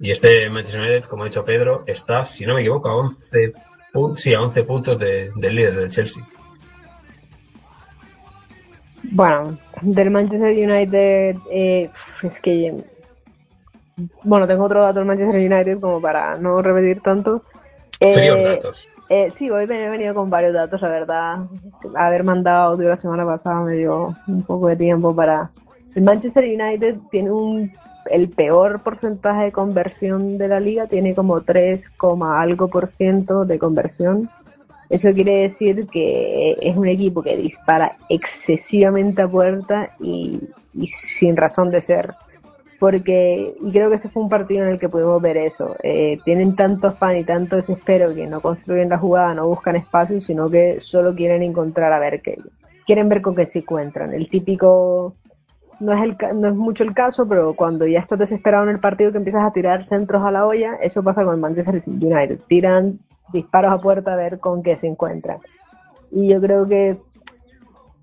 [0.00, 3.52] Y este Manchester United, como ha dicho Pedro, está, si no me equivoco, a 11,
[4.16, 6.26] sí, a 11 puntos de, del líder del Chelsea.
[9.10, 11.90] Bueno, del Manchester United, eh,
[12.22, 12.84] es que.
[14.24, 17.42] Bueno, tengo otro dato del Manchester United como para no repetir tanto.
[18.00, 18.88] Eh, datos.
[19.08, 21.38] Eh, sí, hoy he venido con varios datos, la verdad.
[21.94, 25.50] Haber mandado audio la semana pasada me dio un poco de tiempo para.
[25.94, 27.70] El Manchester United tiene un
[28.10, 33.58] el peor porcentaje de conversión de la liga, tiene como 3, algo por ciento de
[33.58, 34.28] conversión.
[34.88, 40.38] Eso quiere decir que es un equipo que dispara excesivamente a puerta y,
[40.86, 42.14] sin razón de ser.
[42.78, 45.76] Porque, y creo que ese fue un partido en el que pudimos ver eso.
[45.82, 50.20] Eh, tienen tanto afán y tanto desespero que no construyen la jugada, no buscan espacio,
[50.20, 52.38] sino que solo quieren encontrar a ver qué.
[52.84, 54.12] Quieren ver con qué se encuentran.
[54.12, 55.14] El típico
[55.82, 58.78] no es, el, no es mucho el caso, pero cuando ya estás desesperado en el
[58.78, 62.38] partido que empiezas a tirar centros a la olla, eso pasa con Manchester United.
[62.46, 63.00] Tiran
[63.32, 65.38] disparos a puerta a ver con qué se encuentran.
[66.12, 66.98] Y yo creo que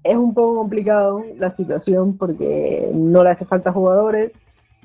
[0.03, 4.41] es un poco complicado la situación porque no le hace falta jugadores.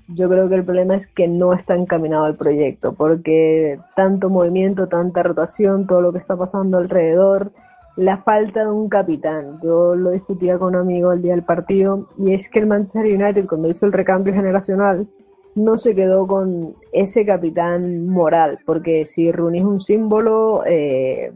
[0.06, 4.86] Yo creo que el problema es que no está encaminado el proyecto, porque tanto movimiento,
[4.86, 7.50] tanta rotación, todo lo que está pasando alrededor,
[7.96, 9.60] la falta de un capitán.
[9.62, 13.04] Yo lo discutía con un amigo el día del partido, y es que el Manchester
[13.04, 15.06] United, cuando hizo el recambio generacional,
[15.54, 21.30] no se quedó con ese capitán moral, porque si Rooney es un símbolo, eh,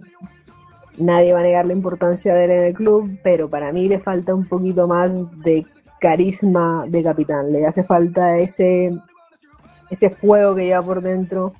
[0.98, 4.00] nadie va a negar la importancia de él en el club, pero para mí le
[4.00, 5.64] falta un poquito más de
[6.00, 8.90] carisma de capitán, le hace falta ese,
[9.90, 11.52] ese fuego que lleva por dentro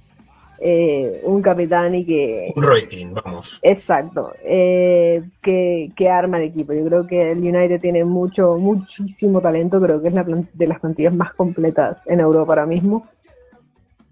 [0.61, 2.53] eh, un capitán y que...
[2.57, 3.61] Un Roy King, vamos.
[3.63, 6.73] Exacto, eh, que, que, arma el equipo.
[6.73, 10.81] Yo creo que el United tiene mucho, muchísimo talento, creo que es la de las
[10.81, 13.07] plantillas más completas en Europa ahora mismo.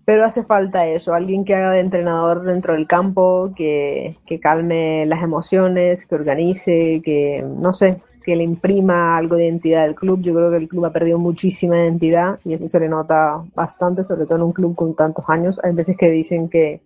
[0.04, 5.04] Pero hace falta eso, alguien que haga de entrenador dentro del campo, que, que calme
[5.06, 10.20] las emociones, que organice, que, no sé, que le imprima algo de identidad al club.
[10.20, 14.02] Yo creo que el club ha perdido muchísima identidad y eso se le nota bastante,
[14.02, 15.60] sobre todo en un club con tantos años.
[15.62, 16.80] Hay veces que dicen que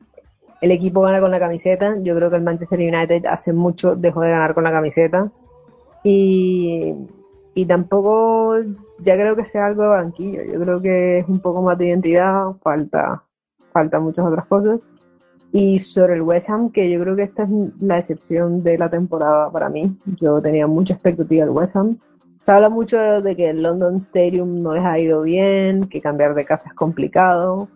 [0.60, 1.96] el equipo gana con la camiseta.
[2.02, 5.30] Yo creo que el Manchester United hace mucho dejó de ganar con la camiseta.
[6.04, 6.94] Y,
[7.54, 8.56] y tampoco
[8.98, 10.42] ya creo que sea algo de banquillo.
[10.42, 13.22] Yo creo que es un poco más de identidad, falta,
[13.72, 14.78] falta muchas otras cosas.
[15.52, 18.88] Y sobre el West Ham, que yo creo que esta es la excepción de la
[18.88, 19.96] temporada para mí.
[20.20, 21.98] Yo tenía mucha expectativa del West Ham.
[22.40, 26.34] Se habla mucho de que el London Stadium no les ha ido bien, que cambiar
[26.34, 27.68] de casa es complicado,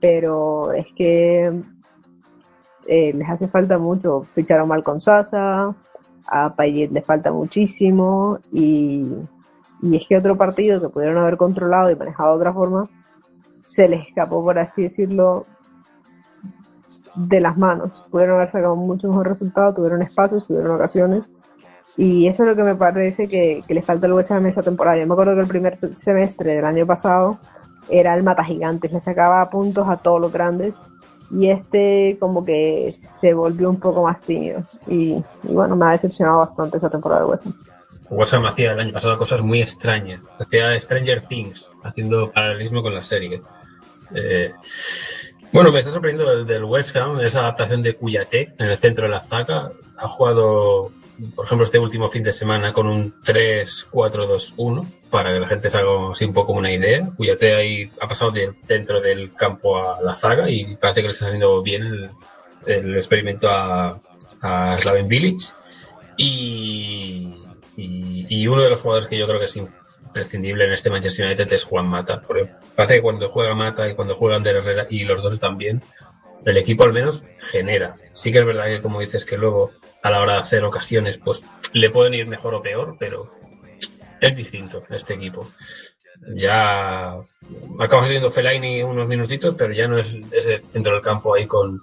[0.00, 1.52] pero es que
[2.86, 4.26] eh, les hace falta mucho.
[4.34, 5.74] Ficharon mal con Sasa,
[6.26, 9.06] a Payet les falta muchísimo y,
[9.82, 12.88] y es que otro partido que pudieron haber controlado y manejado de otra forma
[13.60, 15.46] se les escapó, por así decirlo,
[17.14, 17.90] de las manos.
[18.10, 21.22] Pudieron haber sacado mucho mejor resultado, tuvieron espacios, tuvieron ocasiones.
[21.96, 24.96] Y eso es lo que me parece que, que falta al West Ham esa temporada.
[24.96, 27.38] Yo me acuerdo que el primer semestre del año pasado
[27.88, 30.74] era el mata gigantes, le sacaba puntos a todos los grandes.
[31.30, 34.62] Y este como que se volvió un poco más tímido.
[34.86, 37.38] Y, y bueno, me ha decepcionado bastante esa temporada de.
[38.10, 40.20] West Ham hacía el año pasado cosas muy extrañas.
[40.38, 43.40] Hacía Stranger Things, haciendo paralelismo con la serie.
[44.14, 44.52] Eh,
[45.54, 49.04] bueno, me está sorprendiendo el del West Ham, esa adaptación de Cuyate en el centro
[49.04, 49.70] de la zaga.
[49.96, 50.90] Ha jugado,
[51.36, 55.78] por ejemplo, este último fin de semana con un 3-4-2-1, para que la gente se
[55.78, 57.08] haga así un poco una idea.
[57.16, 61.12] Cuyate ahí ha pasado del centro del campo a la zaga y parece que le
[61.12, 62.10] está saliendo bien el,
[62.66, 64.00] el experimento a,
[64.40, 65.52] a Slaven Village.
[66.16, 67.32] Y
[68.48, 69.56] uno de los jugadores que yo creo que es
[70.06, 72.22] imprescindible en este Manchester United es Juan Mata.
[72.22, 75.58] Porque parece que cuando juega Mata y cuando juega Ander Herrera y los dos están
[75.58, 75.82] bien,
[76.44, 77.94] el equipo al menos genera.
[78.12, 81.18] Sí que es verdad que como dices que luego a la hora de hacer ocasiones
[81.18, 83.30] pues le pueden ir mejor o peor, pero
[84.20, 85.50] es distinto este equipo.
[86.36, 87.16] Ya
[87.80, 91.80] acabamos teniendo Fellaini unos minutitos, pero ya no es ese centro del campo ahí con,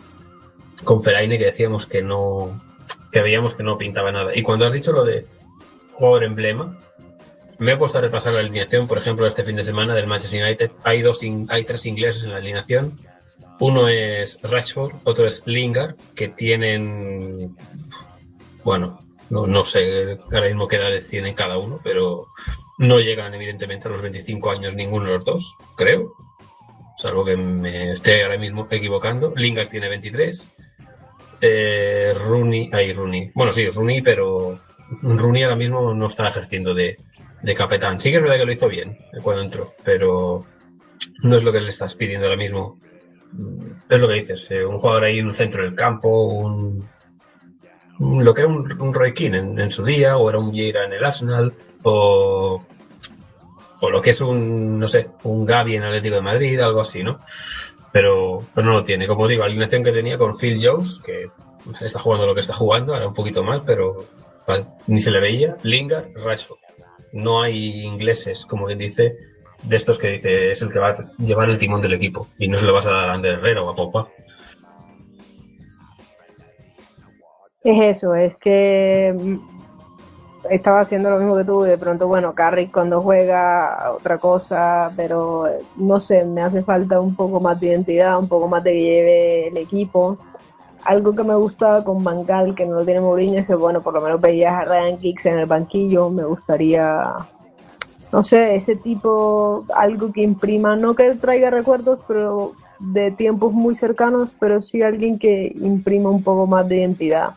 [0.84, 2.62] con Fellaini que decíamos que no
[3.12, 4.36] que veíamos que no pintaba nada.
[4.36, 5.26] Y cuando has dicho lo de
[5.92, 6.78] jugador emblema,
[7.62, 10.72] me he puesto repasar la alineación, por ejemplo, este fin de semana del Manchester United.
[10.84, 13.00] Hay dos, hay tres ingleses en la alineación.
[13.60, 17.56] Uno es Rashford, otro es Lingard, que tienen,
[18.64, 22.26] bueno, no, no sé ahora mismo qué edades tienen cada uno, pero
[22.80, 26.14] no llegan evidentemente a los 25 años ninguno de los dos, creo.
[26.98, 29.34] Salvo que me esté ahora mismo equivocando.
[29.36, 30.52] Lingard tiene 23.
[31.42, 33.32] Eh, Rooney, ahí Rooney.
[33.36, 34.60] Bueno, sí, Rooney, pero
[35.02, 36.98] Rooney ahora mismo no está ejerciendo de,
[37.42, 38.00] de capitán.
[38.00, 40.46] Sí que es verdad que lo hizo bien eh, cuando entró, pero
[41.24, 42.80] no es lo que le estás pidiendo ahora mismo.
[43.32, 46.88] Mm, Es lo que dices, eh, un jugador ahí en el centro del campo, un,
[48.00, 50.86] un- lo que era un, un Roy Keane en, su día, o era un Vieira
[50.86, 52.64] en el Arsenal, o,
[53.80, 57.04] o lo que es un, no sé, un Gavi en Atlético de Madrid, algo así,
[57.04, 57.20] ¿no?
[57.92, 59.08] Pero, pero no lo tiene.
[59.08, 61.30] Como digo, alineación que tenía con Phil Jones, que
[61.82, 64.06] está jugando lo que está jugando, ahora un poquito mal, pero
[64.88, 65.58] ni se le veía.
[65.64, 66.60] Lingard, Rashford.
[67.14, 69.16] No hay ingleses, como quien dice,
[69.64, 72.28] de estos que dice es el que va a llevar el timón del equipo.
[72.38, 74.08] Y no se lo vas a dar a Ander Herrera o a Popa.
[77.64, 79.38] Es eso, es que mm,
[80.50, 84.92] estaba haciendo lo mismo que tú, y de pronto, bueno, Carrick cuando juega otra cosa,
[84.96, 88.64] pero eh, no sé, me hace falta un poco más de identidad, un poco más
[88.64, 90.18] de que lleve el equipo.
[90.84, 93.94] Algo que me gusta con Bangal, que no lo tiene Mourinho, es que, bueno, por
[93.94, 97.14] lo menos veías a Ryan Giggs en el banquillo, me gustaría,
[98.12, 103.76] no sé, ese tipo, algo que imprima, no que traiga recuerdos, pero de tiempos muy
[103.76, 107.36] cercanos, pero sí alguien que imprima un poco más de identidad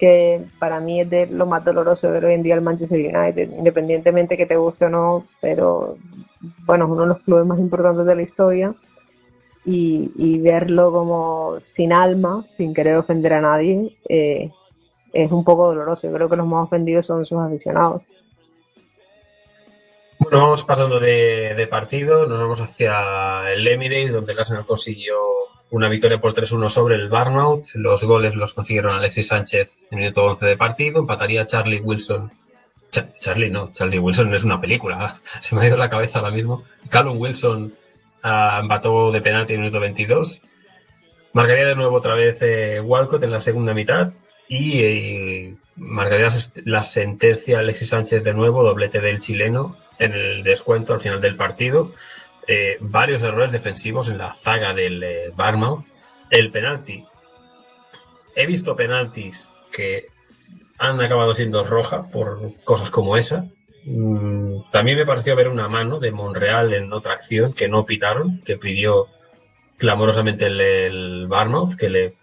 [0.00, 3.50] que para mí es de lo más doloroso de hoy en día el Manchester United,
[3.58, 5.96] independientemente que te guste o no, pero
[6.64, 8.74] bueno, es uno de los clubes más importantes de la historia
[9.64, 14.50] y, verlo como sin alma, sin querer ofender a nadie, eh,
[15.12, 16.06] es un poco doloroso.
[16.06, 18.02] Yo creo que los más ofendidos son sus aficionados.
[20.18, 25.16] Bueno, vamos pasando de, de partido, nos vamos hacia el Emirates, donde el Arsenal consiguió
[25.70, 27.74] una victoria por 3-1 sobre el Barnouth.
[27.76, 31.00] Los goles los consiguieron Alexis Sánchez en minuto 11 de partido.
[31.00, 32.30] Empataría Charlie Wilson.
[32.90, 35.20] Cha- Charlie, no, Charlie Wilson es una película.
[35.40, 36.64] Se me ha ido la cabeza ahora mismo.
[36.90, 37.72] Callum Wilson
[38.22, 40.42] ah, empató de penalti en el minuto 22.
[41.32, 44.12] Marcaría de nuevo otra vez eh, Walcott en la segunda mitad.
[44.48, 46.28] Y eh, marcaría
[46.64, 51.36] la sentencia Alexis Sánchez de nuevo, doblete del chileno en el descuento al final del
[51.36, 51.92] partido.
[52.48, 55.84] Eh, varios errores defensivos en la zaga del eh, Barmouth.
[56.30, 57.06] El penalti.
[58.34, 60.06] He visto penaltis que
[60.78, 63.46] han acabado siendo roja por cosas como esa.
[63.84, 68.42] Mm, también me pareció ver una mano de Monreal en otra acción que no pitaron,
[68.44, 69.08] que pidió
[69.78, 71.28] clamorosamente el, el
[71.78, 72.14] que le,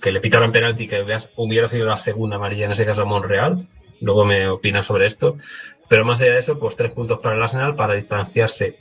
[0.00, 1.02] que le pitaran penalti, que
[1.36, 3.66] hubiera, sido la segunda amarilla en ese caso a Monreal.
[4.00, 5.36] Luego me opinas sobre esto.
[5.88, 8.78] Pero más allá de eso, pues tres puntos para el Arsenal para distanciarse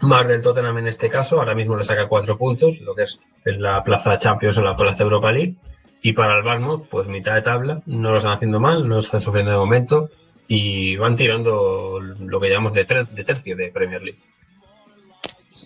[0.00, 1.38] más del Tottenham en este caso.
[1.38, 4.76] Ahora mismo le saca cuatro puntos, lo que es en la plaza Champions o la
[4.76, 5.56] plaza Europa League.
[6.02, 7.82] Y para el Barmouth, pues mitad de tabla.
[7.84, 10.08] No lo están haciendo mal, no están sufriendo de momento.
[10.48, 14.20] Y van tirando lo que llamamos de, ter- de tercio de Premier League.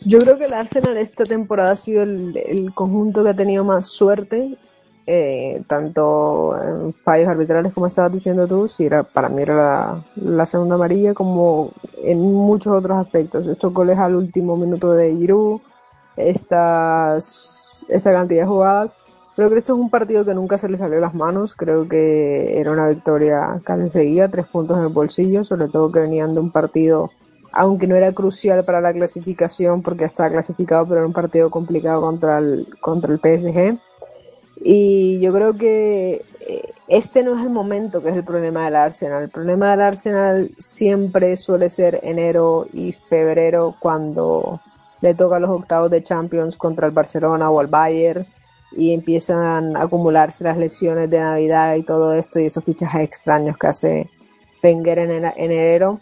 [0.06, 3.88] Yo creo que el Arsenal esta temporada ha sido el, conjunto que ha tenido más
[3.88, 4.56] suerte,
[5.06, 10.04] eh, tanto en fallos arbitrales como estabas diciendo tú, si era, para mí era la,
[10.16, 11.72] la segunda amarilla, como
[12.02, 13.46] en muchos otros aspectos.
[13.46, 15.60] Estos goles al último minuto de Giroud,
[16.16, 18.96] estas, esta cantidad de jugadas.
[19.40, 21.56] Creo que esto es un partido que nunca se le salió las manos.
[21.56, 26.00] Creo que era una victoria casi seguida, tres puntos en el bolsillo, sobre todo que
[26.00, 27.10] venían de un partido
[27.50, 32.02] aunque no era crucial para la clasificación porque estaba clasificado, pero era un partido complicado
[32.02, 33.78] contra el, contra el PSG.
[34.62, 38.76] Y yo creo que eh, este no es el momento que es el problema del
[38.76, 39.22] Arsenal.
[39.22, 44.60] El problema del Arsenal siempre suele ser enero y febrero cuando
[45.00, 48.26] le toca los octavos de Champions contra el Barcelona o el Bayern
[48.72, 53.56] y empiezan a acumularse las lesiones de Navidad y todo esto y esos fichajes extraños
[53.58, 54.10] que hace
[54.62, 56.00] Wenger en, en enero.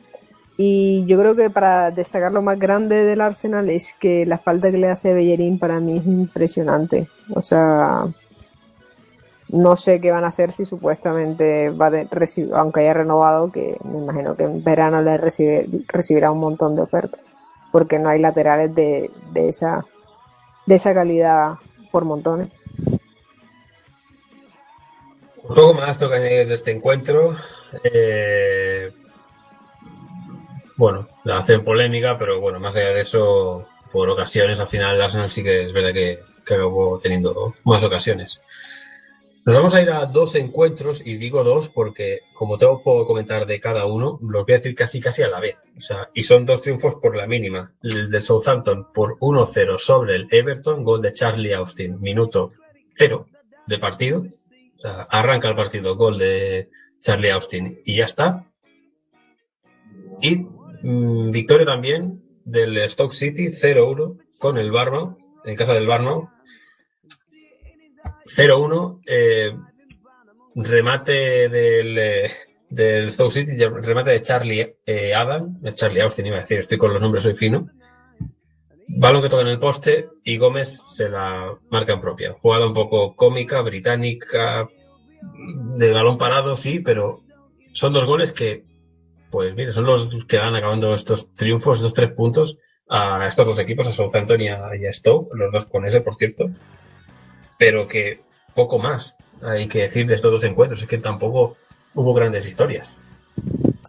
[0.56, 4.70] Y yo creo que para destacar lo más grande del Arsenal es que la falta
[4.72, 7.08] que le hace Bellerín para mí es impresionante.
[7.32, 8.06] O sea,
[9.50, 13.78] no sé qué van a hacer si supuestamente va a recibir, aunque haya renovado, que
[13.84, 17.20] me imagino que en verano le recibirá un montón de ofertas,
[17.72, 19.86] porque no hay laterales de, de, esa,
[20.66, 21.54] de esa calidad
[21.90, 22.50] por montones.
[25.48, 27.34] Un poco más toca añadir de este encuentro.
[27.82, 28.92] Eh,
[30.76, 35.30] bueno, la hacen polémica, pero bueno, más allá de eso, por ocasiones, al final Arsenal
[35.30, 38.42] sí que es verdad que, que acabó teniendo más ocasiones.
[39.48, 43.46] Nos vamos a ir a dos encuentros, y digo dos porque, como tengo poco comentar
[43.46, 45.56] de cada uno, los voy a decir casi casi a la vez.
[45.74, 47.72] O sea, y son dos triunfos por la mínima.
[47.82, 52.52] El de Southampton por 1-0 sobre el Everton, gol de Charlie Austin, minuto
[52.92, 53.26] cero
[53.66, 54.26] de partido.
[54.78, 56.70] O sea, arranca el partido, gol de
[57.00, 58.46] Charlie Austin y ya está.
[60.20, 66.30] Y mmm, victoria también del Stoke City 0-1 con el Barno, en casa del Barno,
[68.24, 69.56] 0-1, eh,
[70.54, 72.30] remate del, eh,
[72.68, 76.78] del Stoke City, remate de Charlie eh, Adam, es Charlie Austin, iba a decir, estoy
[76.78, 77.68] con los nombres, soy fino.
[78.88, 82.34] Balón que toca en el poste y Gómez se la marca en propia.
[82.38, 84.68] Jugada un poco cómica, británica,
[85.76, 87.22] de balón parado, sí, pero
[87.72, 88.64] son dos goles que,
[89.30, 92.58] pues mira, son los que van acabando estos triunfos, estos tres puntos
[92.88, 96.00] a estos dos equipos, a Southampton y a, y a Stoke, los dos con ese,
[96.00, 96.50] por cierto
[97.58, 98.20] pero que
[98.54, 101.56] poco más hay que decir de estos dos encuentros, es que tampoco
[101.94, 102.96] hubo grandes historias.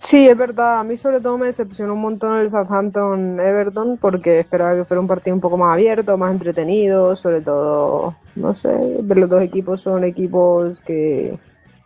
[0.01, 4.73] Sí, es verdad, a mí sobre todo me decepcionó un montón el Southampton-Everton porque esperaba
[4.73, 8.69] que fuera un partido un poco más abierto, más entretenido, sobre todo, no sé,
[9.03, 11.37] los dos equipos son equipos que,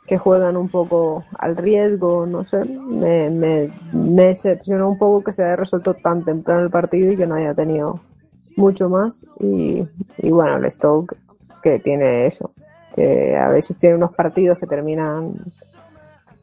[0.05, 5.31] que juegan un poco al riesgo, no sé, me, me, me decepcionó un poco que
[5.31, 7.99] se haya resuelto tan temprano el partido y que no haya tenido
[8.55, 9.25] mucho más.
[9.39, 9.87] Y,
[10.19, 11.17] y bueno, el Stoke
[11.63, 12.51] que tiene eso,
[12.95, 15.33] que a veces tiene unos partidos que terminan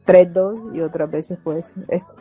[0.05, 2.15] 3-2 y otras veces pues esto.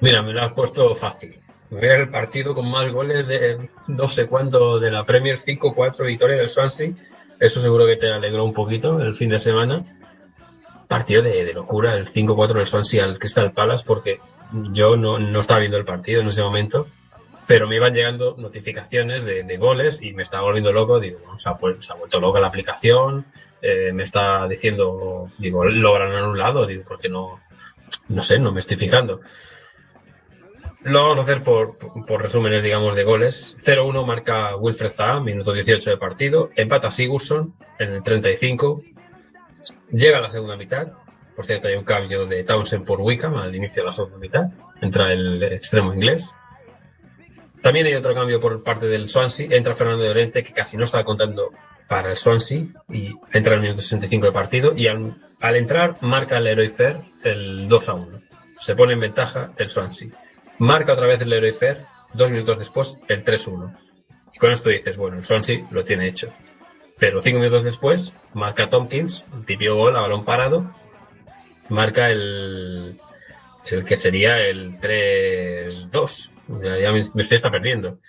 [0.00, 1.38] Mira, me lo has puesto fácil.
[1.70, 6.36] Ver el partido con más goles de no sé cuánto de la Premier 5-4 victoria
[6.36, 6.90] del Swansea.
[7.38, 9.98] Eso seguro que te alegró un poquito el fin de semana.
[10.88, 14.20] Partido de, de locura, el 5-4 del Swansea al Crystal Palace, porque
[14.72, 16.86] yo no, no estaba viendo el partido en ese momento
[17.46, 21.00] pero me iban llegando notificaciones de, goles y me estaba volviendo loco.
[21.00, 23.26] Digo, se, ha, se ha vuelto loca la aplicación,
[23.60, 27.40] eh, me está diciendo, digo, lo habrán anulado, digo, porque no,
[28.08, 29.20] no sé, no me estoy fijando.
[30.84, 33.56] Lo vamos a hacer por, por resúmenes, digamos, de goles.
[33.64, 36.50] 0-1 marca Wilfred Zaha, minuto 18 de partido.
[36.56, 38.82] Empata Sigurdsson en el 35.
[39.92, 40.88] Llega a la segunda mitad.
[41.36, 44.46] Por cierto, hay un cambio de Townsend por Wickham al inicio de la segunda mitad.
[44.80, 46.34] Entra el extremo inglés.
[47.62, 49.48] También hay otro cambio por parte del Swansea.
[49.50, 51.50] Entra Fernando Llorente, que casi no estaba contando
[51.88, 54.72] para el Swansea, y entra en el minuto 65 de partido.
[54.76, 55.16] Y al,
[55.56, 58.22] entrar, marca el Leroy Fer el 2 a 1.
[58.58, 60.08] Se pone en ventaja el Swansea.
[60.58, 63.78] Marca otra vez el Leroy Fer, dos minutos después, el 3 1.
[64.34, 66.32] Y con esto dices, bueno, el Swansea lo tiene hecho.
[66.98, 70.72] Pero cinco minutos después, marca Tompkins, un gol a balón parado.
[71.68, 73.00] Marca el,
[73.70, 76.30] el que sería el 3-2.
[76.60, 78.00] Ya me, estoy perdiendo.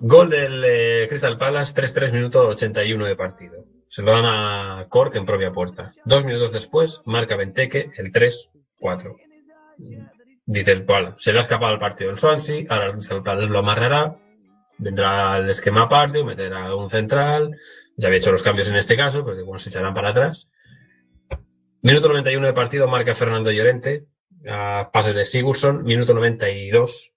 [0.00, 3.64] Gol del eh, Crystal Palace, 3-3 minutos 81 de partido.
[3.86, 5.94] Se lo dan a Cork en propia puerta.
[6.04, 9.16] Dos minutos después, marca Benteke el 3-4.
[10.44, 13.48] Dice el cual, se le ha escapado el partido del Swansea, ahora el Crystal Palace
[13.48, 14.16] lo amarrará,
[14.78, 17.56] vendrá el esquema aparte, meterá un central,
[17.96, 20.50] ya había hecho los cambios en este caso, porque bueno, se echarán para atrás.
[21.82, 24.04] Minuto 91 de partido, marca Fernando Llorente,
[24.48, 27.12] a pase de Sigurdsson, minuto 92,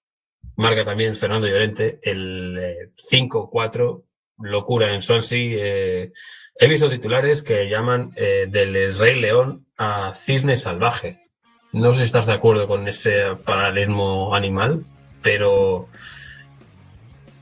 [0.55, 4.03] marca también Fernando Llorente, el eh, 5-4,
[4.39, 5.39] locura en Swansea.
[5.39, 6.11] Eh,
[6.55, 11.29] he visto titulares que llaman eh, del Rey León a Cisne Salvaje.
[11.71, 14.85] No sé si estás de acuerdo con ese paralelismo animal,
[15.21, 15.87] pero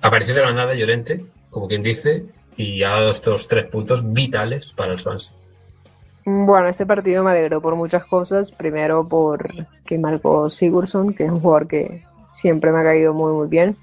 [0.01, 2.25] apareció de la nada Llorente, como quien dice,
[2.57, 5.35] y ha dado estos tres puntos vitales para el Swansea.
[6.29, 8.51] Bueno, este partido me alegró por muchas cosas.
[8.51, 9.47] Primero por
[9.85, 13.77] que marcó Sigurdsson, que es un jugador que siempre me ha caído muy muy bien.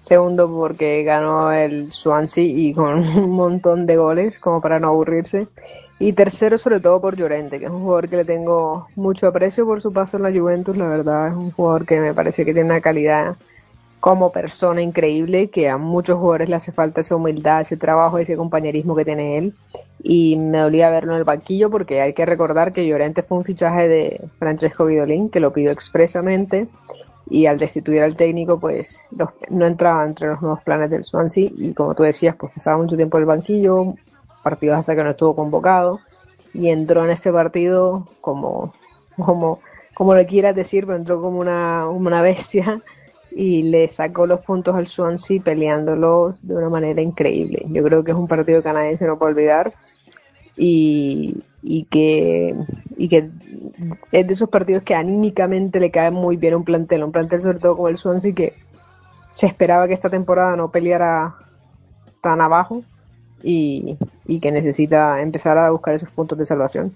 [0.00, 5.48] Segundo, porque ganó el Swansea y con un montón de goles, como para no aburrirse.
[5.98, 9.66] Y tercero, sobre todo por Llorente, que es un jugador que le tengo mucho aprecio
[9.66, 10.76] por su paso en la Juventus.
[10.76, 13.34] La verdad, es un jugador que me parece que tiene una calidad
[14.02, 18.36] como persona increíble, que a muchos jugadores le hace falta esa humildad, ese trabajo, ese
[18.36, 19.54] compañerismo que tiene él.
[20.02, 23.44] Y me dolía verlo en el banquillo porque hay que recordar que Llorente fue un
[23.44, 26.66] fichaje de Francesco Vidolín, que lo pidió expresamente
[27.30, 29.04] y al destituir al técnico, pues
[29.48, 32.96] no entraba entre los nuevos planes del Swansea y como tú decías, pues pasaba mucho
[32.96, 33.94] tiempo en el banquillo,
[34.42, 36.00] partidos hasta que no estuvo convocado
[36.52, 38.74] y entró en este partido como,
[39.16, 39.60] como,
[39.94, 42.82] como lo quieras decir, pero entró como una, una bestia
[43.34, 47.64] y le sacó los puntos al Swansea peleándolos de una manera increíble.
[47.68, 49.72] Yo creo que es un partido que nadie se no puede olvidar
[50.56, 52.54] y, y que
[52.96, 53.28] y que
[54.12, 57.58] es de esos partidos que anímicamente le cae muy bien un plantel, un plantel sobre
[57.58, 58.52] todo como el Swansea que
[59.32, 61.34] se esperaba que esta temporada no peleara
[62.20, 62.82] tan abajo
[63.42, 66.94] y, y que necesita empezar a buscar esos puntos de salvación.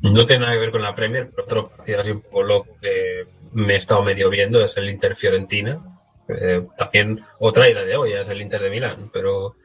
[0.00, 2.68] No tiene nada que ver con la Premier, pero otro partido así un poco loco
[2.80, 5.80] que me he estado medio viendo es el Inter Fiorentina.
[6.28, 9.56] Eh, también otra ida de hoy es el Inter de Milán, pero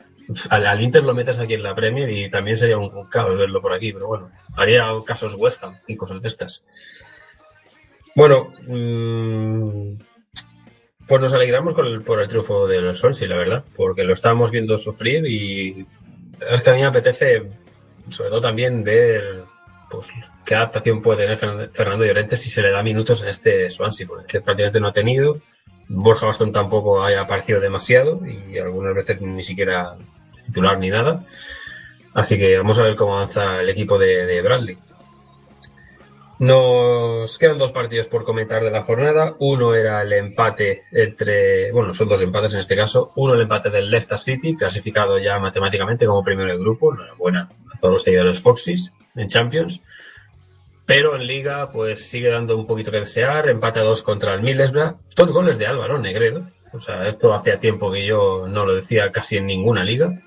[0.50, 3.62] al, al Inter lo metes aquí en la Premier y también sería un, caos verlo
[3.62, 6.64] por aquí, pero bueno, haría casos West Ham y cosas de estas.
[8.16, 9.98] Bueno, mm,
[11.08, 14.14] pues nos alegramos con el- por el triunfo de los Swansea, la verdad, porque lo
[14.14, 15.86] estábamos viendo sufrir y
[16.50, 17.44] es que a mí me apetece
[18.10, 19.44] sobre todo también ver
[19.96, 20.12] pues
[20.46, 24.08] qué adaptación puede tener Fern- Fernando Llorente si se le da minutos en este Swansea,
[24.08, 25.39] porque prácticamente no ha tenido.
[25.88, 29.96] Borja Bastón tampoco haya aparecido demasiado y algunas veces ni siquiera
[30.43, 31.24] titular ni nada.
[32.14, 34.78] Así que vamos a ver cómo avanza el equipo de, de Bradley.
[36.38, 39.36] Nos quedan dos partidos por comentar de la jornada.
[39.39, 43.12] Uno era el empate entre, bueno, son dos empates en este caso.
[43.16, 46.93] Uno el empate del Leicester City, clasificado ya matemáticamente como primero del grupo.
[46.93, 47.50] Enhorabuena
[47.80, 49.82] todos los seguidores Foxys en Champions.
[50.86, 53.50] Pero en Liga, pues sigue dando un poquito que desear.
[53.50, 54.96] Empate a dos contra el Middlesbrough.
[55.16, 56.48] Dos goles de Álvaro Negredo.
[56.74, 60.22] O sea, esto hacía tiempo que yo no lo decía casi en ninguna liga.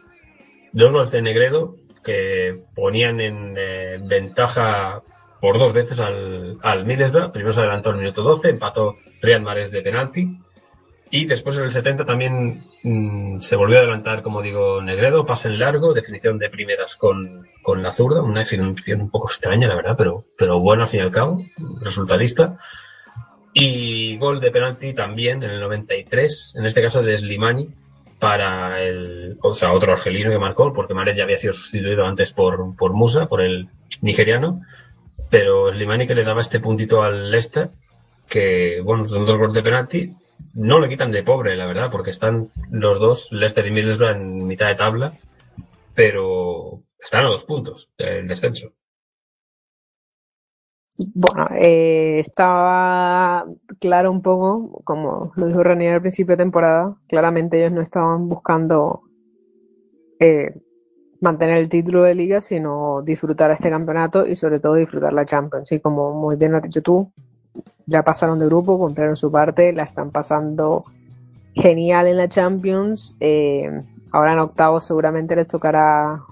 [0.72, 5.02] Dos goles de Negredo que ponían en eh, ventaja
[5.40, 7.30] por dos veces al, al Middlesbrough.
[7.30, 10.40] Primero se adelantó el minuto 12, empató Riyad Mahrez de penalti.
[11.10, 15.48] Y después en el 70 también mm, se volvió a adelantar, como digo, Negredo, pase
[15.48, 19.74] en largo, definición de primeras con, con la zurda, una definición un poco extraña, la
[19.74, 21.44] verdad, pero, pero bueno al fin y al cabo,
[21.80, 22.58] resultadista.
[23.54, 27.68] Y gol de penalti también en el 93, en este caso de Slimani,
[28.18, 32.32] para el, o sea, otro argelino que marcó, porque Mahrez ya había sido sustituido antes
[32.32, 33.68] por, por Musa, por el
[34.02, 34.60] nigeriano,
[35.30, 37.70] pero Slimani que le daba este puntito al Leicester,
[38.28, 40.14] que, bueno, son dos goles de penalti,
[40.58, 44.46] no le quitan de pobre, la verdad, porque están los dos, Leicester y Middlesbrough, en
[44.46, 45.12] mitad de tabla,
[45.94, 48.72] pero están a dos puntos del descenso.
[51.14, 53.46] Bueno, eh, estaba
[53.78, 58.28] claro un poco, como lo dijo Ranier al principio de temporada, claramente ellos no estaban
[58.28, 59.02] buscando
[60.18, 60.60] eh,
[61.20, 65.70] mantener el título de liga, sino disfrutar este campeonato y sobre todo disfrutar la Champions.
[65.70, 67.12] Y como muy bien lo has dicho tú,
[67.88, 70.84] ya pasaron de grupo, cumplieron su parte, la están pasando
[71.54, 73.16] genial en la Champions.
[73.20, 73.82] eh,
[74.12, 76.22] ahora en octavos seguramente les tocará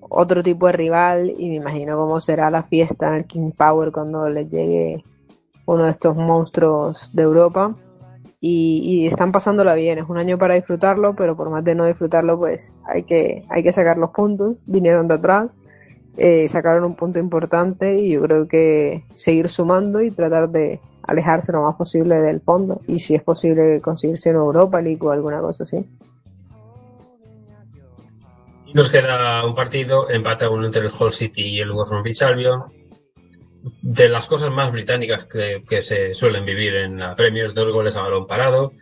[0.00, 3.92] otro tipo de rival y me imagino cómo será la fiesta en el King Power
[3.92, 5.02] cuando les llegue
[5.64, 7.74] uno de estos monstruos de Europa.
[8.44, 11.86] Y, y están pasándola bien, es un año para disfrutarlo, pero por más de no
[11.86, 14.56] disfrutarlo, pues hay que, hay que sacar los puntos.
[14.66, 15.56] Vinieron de atrás,
[16.16, 21.52] eh, sacaron un punto importante y yo creo que seguir sumando y tratar de alejarse
[21.52, 22.80] lo más posible del fondo.
[22.86, 25.84] Y si es posible conseguirse en Europa League o alguna cosa así.
[28.74, 32.62] Nos queda un partido, empate uno entre el Hull City y el West Bromwich Albion.
[33.82, 37.96] De las cosas más británicas que, que se suelen vivir en la Premier, dos goles
[37.96, 38.72] a balón parado.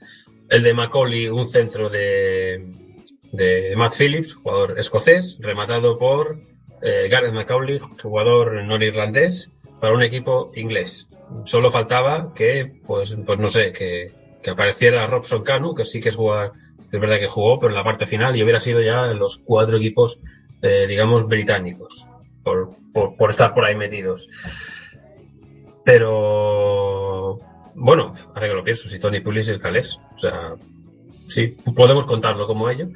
[0.49, 2.65] El de Macaulay, un centro de,
[3.33, 6.39] de Matt Phillips, jugador escocés, rematado por
[6.83, 9.51] eh, Gareth Macaulay, jugador norirlandés,
[9.81, 11.09] para un equipo inglés.
[11.45, 14.13] Solo faltaba que, pues, pues no sé, que,
[14.43, 16.53] que apareciera Robson Canu, que sí que es jugar,
[16.91, 19.77] es verdad que jugó, pero en la parte final y hubiera sido ya los cuatro
[19.77, 20.19] equipos,
[20.63, 22.07] eh, digamos, británicos,
[22.43, 24.29] por estar por ahí metidos.
[25.85, 27.39] Pero,
[27.75, 30.55] bueno, ahora que lo pienso, si Tony Pulis es galés, o sea,
[31.27, 32.89] sí, podemos contarlo como ello.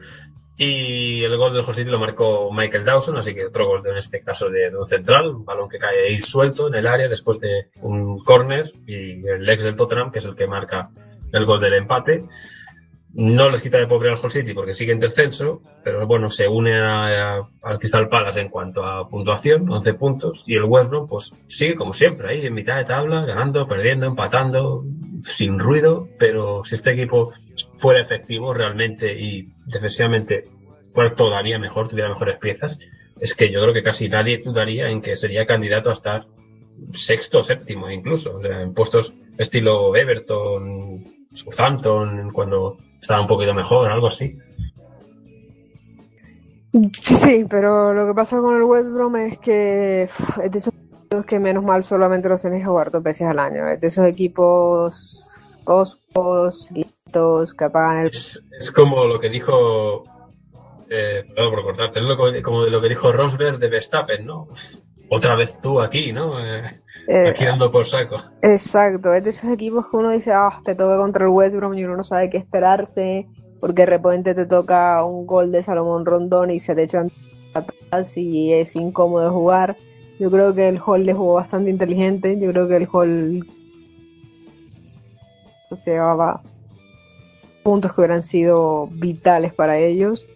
[0.56, 3.96] Y el gol del Hull City lo marcó Michael Dawson, así que otro gol en
[3.96, 7.40] este caso de, un central, un balón que cae ahí suelto en el área después
[7.40, 10.90] de un córner y el ex del Tottenham, que es el que marca
[11.32, 12.22] el gol del empate.
[13.14, 16.46] no les quita de pobre al Hull City porque sigue en descenso, pero bueno, se
[16.46, 21.32] une al Crystal Palace en cuanto a puntuación, 11 puntos, y el West Brom pues
[21.48, 24.84] sigue como siempre, ahí en mitad de tabla, ganando, perdiendo, empatando,
[25.24, 27.32] sin ruido, pero si este equipo
[27.74, 30.44] fuera efectivo realmente y defensivamente
[30.92, 32.78] fuera todavía mejor, tuviera mejores piezas,
[33.20, 36.26] es que yo creo que casi nadie dudaría en que sería candidato a estar
[36.92, 43.90] sexto séptimo incluso, o sea, en puestos estilo Everton, Southampton, cuando estaba un poquito mejor,
[43.90, 44.38] algo así.
[47.02, 50.08] Sí, pero lo que pasa con el West Brom es que
[50.42, 53.38] es de esos equipos que menos mal solamente los tenés que jugar dos veces al
[53.38, 53.68] año.
[53.68, 55.30] Es de esos equipos
[55.64, 56.70] toscos,
[57.14, 58.06] listos, que apagan el...
[58.06, 60.04] Es, es como lo que dijo,
[60.90, 64.48] eh, perdón por cortarte, que- como de lo que dijo Rosberg de Verstappen, ¿no?
[65.10, 66.40] Otra vez tú aquí, ¿no?
[66.40, 68.16] Eh, eh, aquí dando por saco.
[68.42, 71.74] Exacto, es de esos equipos que uno dice, ah, te toca contra el West Brom
[71.74, 73.26] y uno no sabe qué esperarse,
[73.60, 77.10] porque de repente te toca un gol de Salomón Rondón y se te echan
[77.54, 79.76] atrás y es incómodo jugar.
[80.18, 83.46] Yo creo que el Hall le jugó bastante inteligente, yo creo que el Hall
[85.76, 86.40] se llevaba
[87.64, 90.26] puntos que hubieran sido vitales para ellos.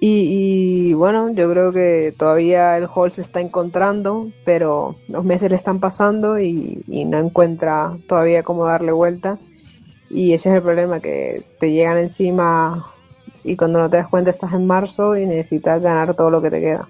[0.00, 5.56] Y, bueno, yo creo que todavía el Hall se está encontrando, pero los meses le
[5.56, 9.38] están pasando y, y no encuentra todavía cómo darle vuelta.
[10.08, 12.86] Y ese es el problema, que te llegan encima
[13.44, 16.50] y cuando no te das cuenta estás en marzo y necesitas ganar todo lo que
[16.50, 16.88] te queda.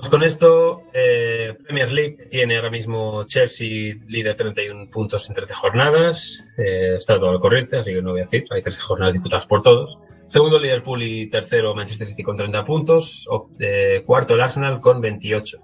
[0.00, 5.52] Pues con esto, eh, Premier League tiene ahora mismo Chelsea líder 31 puntos en 13
[5.52, 6.42] jornadas.
[6.56, 8.44] Eh, está todo al corriente, así que no voy a decir.
[8.50, 9.98] Hay 13 jornadas disputadas por todos.
[10.26, 13.28] Segundo Liverpool y tercero Manchester City con 30 puntos.
[13.58, 15.58] Eh, cuarto el Arsenal con 28.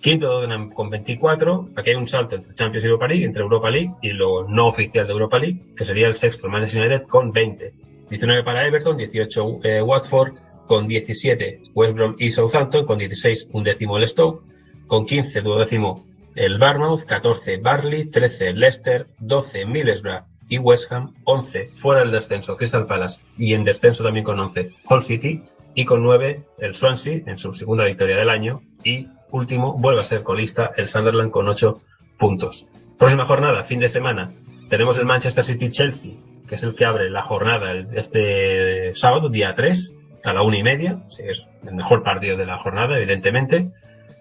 [0.00, 1.68] Quinto Tottenham con 24.
[1.76, 4.68] Aquí hay un salto entre Champions y Europa League, entre Europa League y lo no
[4.68, 7.74] oficial de Europa League, que sería el sexto, el Manchester United con 20.
[8.08, 10.32] 19 para Everton, 18 eh, Watford,
[10.66, 14.42] con 17 West Brom y Southampton, con 16 un décimo el Stoke,
[14.86, 21.70] con 15 duodécimo el Barmouth, 14 Barley, 13 Leicester, 12 Middlesbrough y West Ham, 11
[21.74, 25.42] fuera del descenso Crystal Palace y en descenso también con 11 Hull City
[25.74, 30.04] y con 9 el Swansea en su segunda victoria del año y último vuelve a
[30.04, 31.80] ser colista el Sunderland con 8
[32.18, 32.66] puntos.
[32.98, 34.32] Próxima jornada, fin de semana,
[34.68, 36.12] tenemos el Manchester City Chelsea,
[36.46, 39.94] que es el que abre la jornada este sábado, día 3,
[40.24, 40.98] a la una y media.
[41.08, 43.70] Sí, es el mejor partido de la jornada, evidentemente.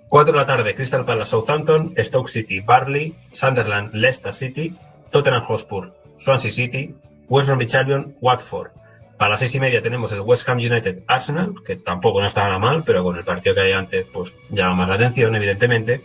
[0.10, 4.76] 4 de la tarde, Crystal Palace Southampton, Stoke City Barley, Sunderland Leicester City,
[5.10, 6.96] Tottenham Hotspur Swansea City,
[7.28, 8.72] West Bromwich Albion Watford.
[9.18, 12.44] Para las seis y media tenemos el West Ham United Arsenal, que tampoco no está
[12.44, 16.02] nada mal, pero con el partido que hay antes, pues llama más la atención, evidentemente.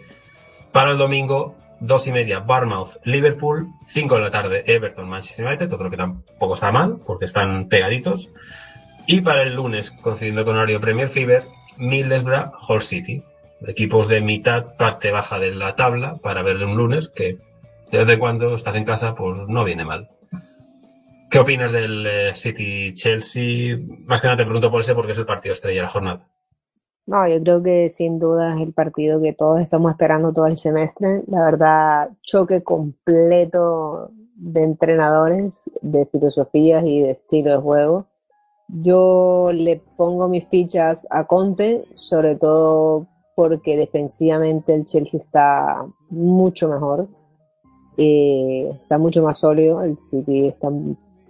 [0.72, 5.72] Para el domingo, dos y media, Bournemouth, Liverpool, 5 de la tarde, Everton, Manchester United,
[5.72, 8.30] otro que tampoco está mal, porque están pegaditos.
[9.06, 11.44] Y para el lunes, coincidiendo con horario Premier Fever,
[11.78, 13.22] Middlesbrough, Hull City.
[13.66, 17.38] Equipos de mitad, parte baja de la tabla, para ver un lunes, que
[17.90, 20.08] de vez cuando estás en casa, pues no viene mal.
[21.30, 23.78] ¿Qué opinas del eh, City Chelsea?
[24.04, 26.28] Más que nada te pregunto por ese porque es el partido estrella de la jornada.
[27.06, 30.56] No, yo creo que sin duda es el partido que todos estamos esperando todo el
[30.56, 31.22] semestre.
[31.28, 38.06] La verdad, choque completo de entrenadores, de filosofías y de estilo de juego.
[38.68, 43.06] Yo le pongo mis fichas a Conte, sobre todo
[43.36, 47.08] porque defensivamente el Chelsea está mucho mejor,
[47.96, 50.68] eh, está mucho más sólido, el City está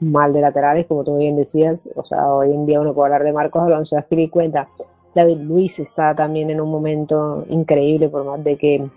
[0.00, 3.24] mal de laterales, como tú bien decías, o sea, hoy en día uno puede hablar
[3.24, 3.96] de Marcos Alonso,
[4.30, 4.68] cuenta.
[5.14, 8.88] David Luis está también en un momento increíble, por más de que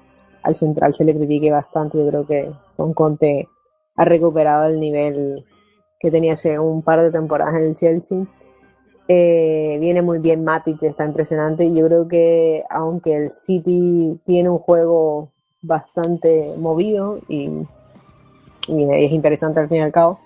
[0.44, 3.48] al central se le critique bastante, yo creo que con Conte
[3.96, 5.46] ha recuperado el nivel
[6.00, 8.26] que tenía hace un par de temporadas en el Chelsea.
[9.08, 11.74] Eh, viene muy bien Matic, está impresionante.
[11.74, 15.30] Yo creo que aunque el City tiene un juego
[15.62, 17.50] bastante movido y,
[18.68, 20.20] y es interesante al fin y al cabo,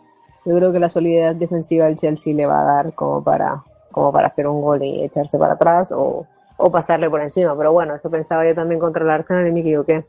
[0.45, 4.11] yo creo que la solidez defensiva del Chelsea le va a dar como para, como
[4.11, 7.55] para hacer un gol y echarse para atrás o, o pasarle por encima.
[7.57, 10.05] Pero bueno, eso pensaba yo también contra el Arsenal y me equivoqué.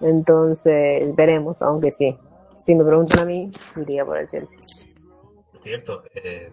[0.00, 2.16] Entonces veremos, aunque sí.
[2.56, 4.59] Si me preguntan a mí, iría por el Chelsea.
[5.62, 6.52] Cierto, eh,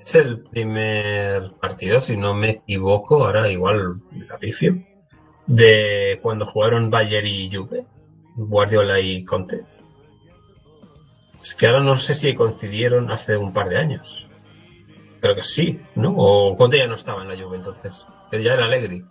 [0.00, 3.94] es el primer partido, si no me equivoco, ahora igual
[4.28, 4.76] la pifio,
[5.46, 7.86] de cuando jugaron Bayer y Juve,
[8.36, 9.64] Guardiola y Conte.
[11.42, 14.30] Es que ahora no sé si coincidieron hace un par de años.
[15.20, 16.14] Creo que sí, ¿no?
[16.16, 18.06] O Conte ya no estaba en la Juve entonces.
[18.32, 19.04] Ya era Allegri.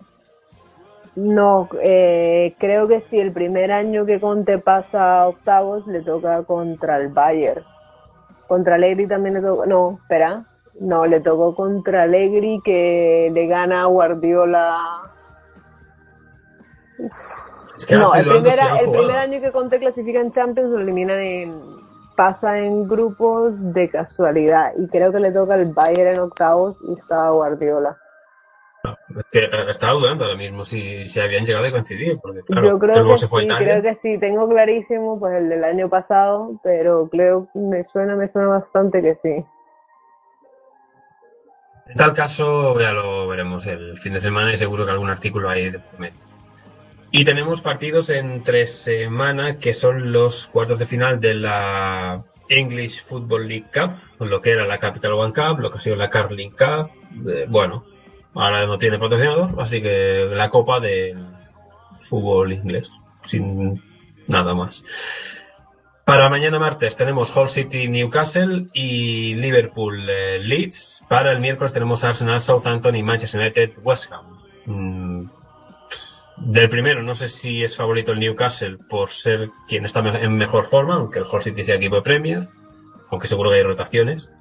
[1.15, 6.43] No, eh, creo que si el primer año que Conte pasa a octavos le toca
[6.43, 7.63] contra el Bayern.
[8.47, 9.65] Contra Allegri también le tocó.
[9.65, 10.43] No, espera.
[10.79, 14.77] No, le tocó contra Allegri que le gana a Guardiola.
[17.77, 21.61] Es que No, el el primer año que Conte clasifica en Champions lo eliminan en.
[22.15, 24.73] pasa en grupos de casualidad.
[24.77, 27.97] Y creo que le toca el Bayern en octavos y está Guardiola.
[29.19, 32.67] Es que eh, estaba dudando ahora mismo si, si habían llegado a coincidir, porque claro,
[32.67, 34.17] Yo creo que se fue sí, creo que sí.
[34.17, 39.15] Tengo clarísimo pues el del año pasado, pero creo me suena, me suena bastante que
[39.15, 39.45] sí.
[41.87, 45.49] En tal caso, ya lo veremos el fin de semana y seguro que algún artículo
[45.49, 45.79] hay de.
[47.11, 53.47] Y tenemos partidos entre semana que son los cuartos de final de la English Football
[53.47, 56.51] League Cup, lo que era la Capital One Cup, lo que ha sido la Carling
[56.51, 56.89] Cup.
[57.27, 57.85] eh, bueno,
[58.35, 61.25] ahora no tiene patrocinador, así que la copa del
[61.97, 62.91] fútbol inglés,
[63.23, 63.81] sin
[64.27, 64.83] nada más.
[66.05, 71.03] Para mañana martes tenemos Hull City Newcastle y Liverpool eh, Leeds.
[71.09, 74.39] Para el miércoles tenemos Arsenal Southampton y Manchester United West Ham.
[74.67, 75.29] Mm,
[76.37, 80.65] del primero, no sé si es favorito el Newcastle por ser quien está en mejor
[80.65, 82.49] forma, aunque el Hull City sea equipo de Premier,
[83.09, 84.31] aunque seguro que hay rotaciones.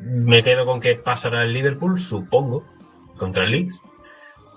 [0.00, 2.64] Me quedo con que pasará el Liverpool, supongo,
[3.22, 3.82] contra el Leeds.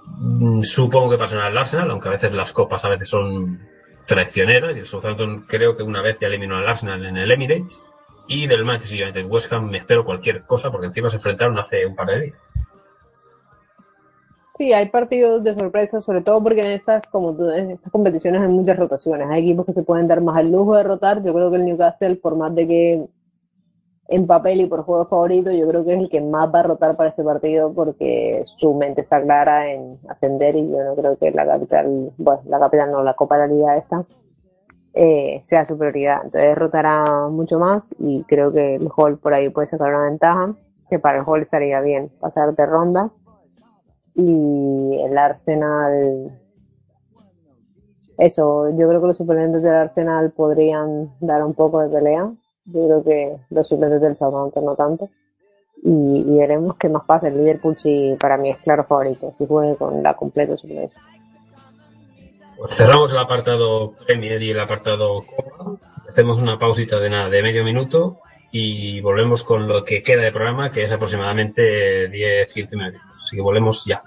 [0.06, 3.60] Mm, Supongo que pasará el Arsenal, aunque a veces las copas a veces son
[4.06, 7.92] traicioneras y el Southampton creo que una vez ya eliminó al Arsenal en el Emirates
[8.28, 11.86] y del Manchester United West Ham me espero cualquier cosa porque encima se enfrentaron hace
[11.86, 12.50] un par de días.
[14.58, 18.42] Sí, hay partidos de sorpresa, sobre todo porque en estas, como tú, en estas competiciones
[18.42, 19.28] hay muchas rotaciones.
[19.30, 21.22] Hay equipos que se pueden dar más el lujo de rotar.
[21.26, 23.06] Yo creo que el Newcastle, por más de que
[24.08, 26.64] en papel y por juego favorito, yo creo que es el que más va a
[26.64, 31.18] rotar para ese partido porque su mente está clara en ascender y yo no creo
[31.18, 34.06] que la capital, bueno, la capital no, la Copa de la Liga esta,
[34.94, 36.22] eh, sea su prioridad.
[36.24, 40.54] Entonces rotará mucho más y creo que el Hall por ahí puede sacar una ventaja,
[40.90, 43.10] que para el Hall estaría bien pasar de ronda
[44.14, 46.32] y el Arsenal
[48.18, 52.32] eso, yo creo que los suplentes del Arsenal podrían dar un poco de pelea.
[52.66, 55.10] Yo creo que los suplentes del Southampton no tanto.
[55.84, 57.28] Y, y veremos qué más pasa.
[57.28, 59.32] El Liverpool sí, para mí es claro favorito.
[59.34, 61.00] Si juegue con la completa suplencia.
[62.58, 65.78] Pues cerramos el apartado Premier y el apartado Copa.
[66.10, 68.20] Hacemos una pausita de nada, de medio minuto
[68.52, 73.02] y volvemos con lo que queda de programa, que es aproximadamente 10-15 minutos.
[73.14, 74.02] Así que volvemos ya.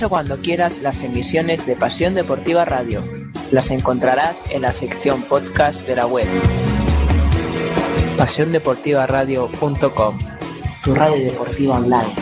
[0.00, 3.04] Escucha cuando quieras las emisiones de Pasión Deportiva Radio.
[3.50, 6.26] Las encontrarás en la sección podcast de la web.
[8.16, 10.18] PasiónDeportivaRadio.com
[10.82, 12.14] Tu radio deportiva online.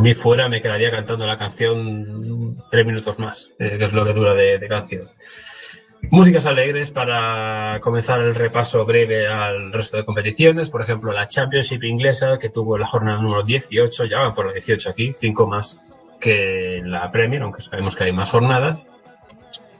[0.00, 4.02] Por mí fuera, me quedaría cantando la canción tres minutos más, eh, que es lo
[4.02, 5.10] que dura de, de canción.
[6.10, 10.70] Músicas alegres para comenzar el repaso breve al resto de competiciones.
[10.70, 14.54] Por ejemplo, la Championship inglesa, que tuvo la jornada número 18, ya van por la
[14.54, 15.78] 18 aquí, cinco más
[16.18, 18.86] que la Premier, aunque sabemos que hay más jornadas.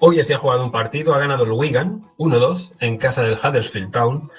[0.00, 3.90] Hoy se ha jugado un partido, ha ganado el Wigan 1-2 en casa del Huddersfield
[3.90, 4.30] Town.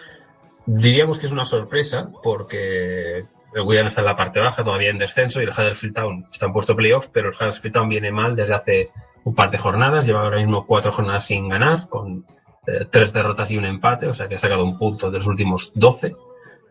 [0.67, 4.97] Diríamos que es una sorpresa porque el Wigan está en la parte baja, todavía en
[4.97, 8.35] descenso, y el Huddersfield Town está en puesto playoff, pero el Huddersfield Town viene mal
[8.35, 8.89] desde hace
[9.23, 12.25] un par de jornadas, lleva ahora mismo cuatro jornadas sin ganar, con
[12.67, 15.27] eh, tres derrotas y un empate, o sea que ha sacado un punto de los
[15.27, 16.15] últimos 12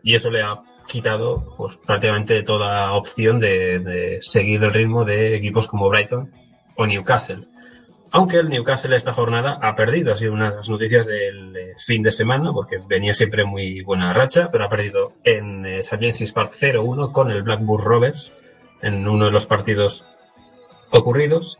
[0.03, 5.35] y eso le ha quitado pues, prácticamente toda opción de, de seguir el ritmo de
[5.35, 6.31] equipos como Brighton
[6.75, 7.47] o Newcastle.
[8.13, 11.73] Aunque el Newcastle esta jornada ha perdido, ha sido una de las noticias del eh,
[11.77, 15.81] fin de semana, porque venía siempre muy buena racha, pero ha perdido en eh,
[16.33, 18.33] Park 0-1 con el Blackburn Rovers
[18.81, 20.05] en uno de los partidos
[20.89, 21.57] ocurridos.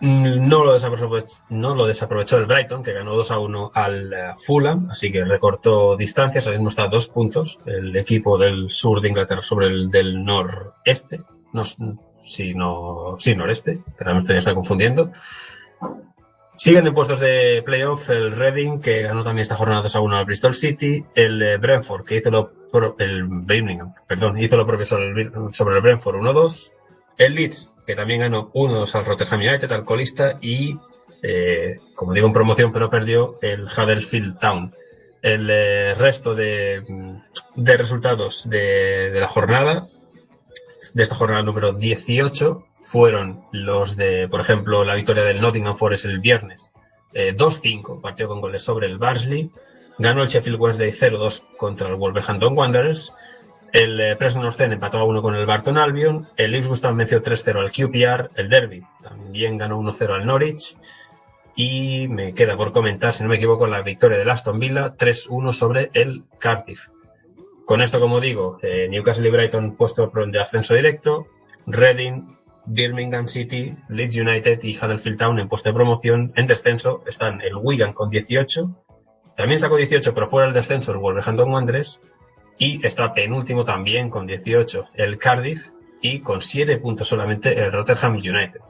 [0.00, 5.10] Mm, No lo, desaprovechó, el Brighton, que ganó 2 a 1 al eh, Fulham, así
[5.10, 6.46] que recortó distancias.
[6.46, 10.22] Ahora mismo está a dos puntos el equipo del sur de Inglaterra sobre el del
[10.22, 11.20] noreste.
[11.52, 11.62] No,
[12.28, 15.12] sí, no, sí, noreste, que ahora me estoy confundiendo.
[16.58, 20.16] Siguen en puestos de playoff el Reading, que ganó también esta jornada 2 a 1
[20.16, 22.50] al Bristol City, el eh, Brentford, que hizo lo,
[22.98, 26.72] el Birmingham, perdón, hizo lo propio sobre el, Brentford 1-2,
[27.16, 30.76] el Leeds, que también ganó 1-2 al Rotterdam United, al colista, y,
[31.22, 34.74] eh, como digo, en promoción, pero perdió el Huddersfield Town.
[35.22, 36.82] El eh, resto de,
[37.54, 39.86] de resultados de la jornada,
[40.94, 46.04] de esta jornada número 18, fueron los de, por ejemplo, la victoria del Nottingham Forest
[46.04, 46.72] el viernes,
[47.12, 49.50] eh, 2-5, partido con goles sobre el Barnsley,
[49.98, 53.12] ganó el Sheffield Wednesday 0-2 contra el Wolverhampton Wanderers,
[53.72, 56.96] el eh, Preston North End empató a 1 con el Barton Albion, el Ipswich Town
[56.96, 60.76] venció 3-0 al QPR, el Derby también ganó 1-0 al Norwich,
[61.54, 65.52] y me queda por comentar, si no me equivoco, la victoria del Aston Villa 3-1
[65.52, 66.86] sobre el Cardiff.
[67.68, 71.26] Con esto, como digo, eh, Newcastle y Brighton puesto de ascenso directo,
[71.66, 72.26] Reading,
[72.64, 76.32] Birmingham City, Leeds United y Huddersfield Town en puesto de promoción.
[76.34, 78.74] En descenso están el Wigan con 18,
[79.36, 82.00] también sacó 18 pero fuera del descenso el Wolverhampton Wanderers
[82.56, 85.68] y está penúltimo también con 18 el Cardiff
[86.00, 88.60] y con 7 puntos solamente el Rotterdam United.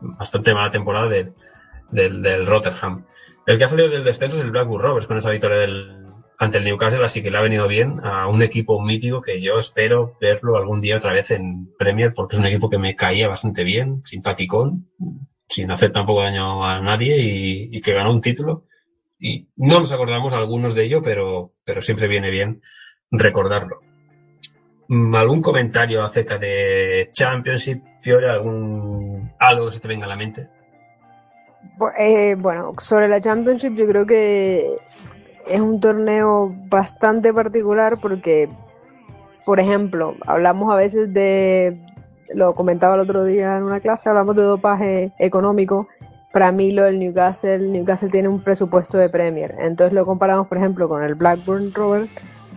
[0.00, 1.34] Bastante mala temporada del,
[1.92, 3.04] del, Rotterdam.
[3.46, 5.99] El que ha salido del descenso es el Blackburn Rovers con esa victoria del,
[6.40, 9.58] ante el Newcastle, así que le ha venido bien a un equipo mítico que yo
[9.58, 13.28] espero verlo algún día otra vez en Premier, porque es un equipo que me caía
[13.28, 14.88] bastante bien, simpaticón,
[15.46, 18.64] sin hacer tampoco daño a nadie y, que ganó un título.
[19.18, 22.62] Y no nos acordamos algunos de ello, pero, pero siempre viene bien
[23.10, 23.80] recordarlo.
[24.88, 28.30] Mm, ¿Algún comentario acerca de Championship, Fiore?
[28.30, 30.48] ¿Algún, algo que se te venga a la mente?
[31.98, 34.78] Eh, bueno, sobre la Championship yo creo que
[35.46, 38.48] es un torneo bastante particular porque,
[39.44, 41.78] por ejemplo, hablamos a veces de,
[42.34, 45.88] lo comentaba el otro día en una clase, hablamos de dopaje económico.
[46.32, 49.56] Para mí lo del Newcastle, Newcastle tiene un presupuesto de Premier.
[49.58, 52.08] Entonces lo comparamos, por ejemplo, con el Blackburn Rovers,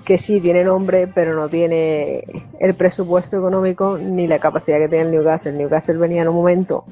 [0.05, 2.23] que sí tiene nombre, pero no tiene
[2.59, 5.53] el presupuesto económico ni la capacidad que tiene el Newcastle.
[5.53, 6.85] Newcastle venía en un momento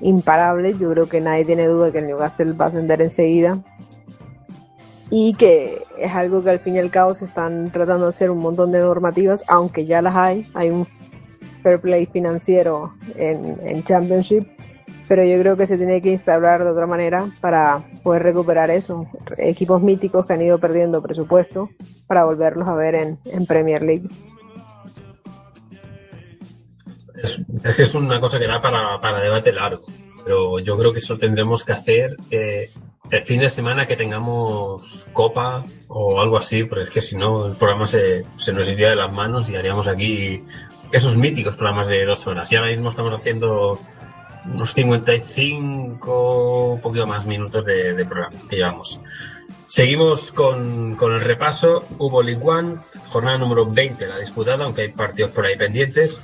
[0.00, 0.74] imparable.
[0.78, 3.58] Yo creo que nadie tiene duda de que el Newcastle va a ascender enseguida.
[5.14, 8.30] Y que es algo que al fin y al cabo se están tratando de hacer
[8.30, 10.48] un montón de normativas, aunque ya las hay.
[10.54, 10.86] Hay un
[11.62, 14.48] fair play financiero en, en Championship,
[15.08, 19.06] pero yo creo que se tiene que instaurar de otra manera para poder recuperar eso.
[19.36, 21.68] Equipos míticos que han ido perdiendo presupuesto
[22.06, 24.08] para volverlos a ver en, en Premier League.
[27.22, 27.44] Es,
[27.78, 29.82] es una cosa que da para, para debate largo,
[30.24, 32.70] pero yo creo que eso tendremos que hacer eh,
[33.10, 37.46] el fin de semana que tengamos copa o algo así, porque es que si no
[37.46, 40.44] el programa se, nos iría de las manos y haríamos aquí
[40.92, 42.50] esos míticos programas de dos horas.
[42.52, 43.78] Y ahora mismo estamos haciendo
[44.46, 49.00] unos 55, un poquito más minutos de, de programa que llevamos.
[49.66, 51.84] Seguimos con, con el repaso.
[51.98, 52.76] Hubo League One,
[53.08, 56.20] jornada número 20 la disputada, aunque hay partidos por ahí pendientes.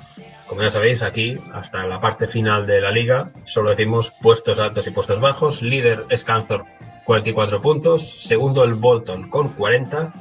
[0.49, 4.86] Como ya sabéis, aquí, hasta la parte final de la liga, solo decimos puestos altos
[4.86, 5.62] y puestos bajos.
[5.62, 6.64] Líder es Cantor,
[7.05, 8.09] 44 puntos.
[8.09, 10.12] Segundo, el Bolton, con 40.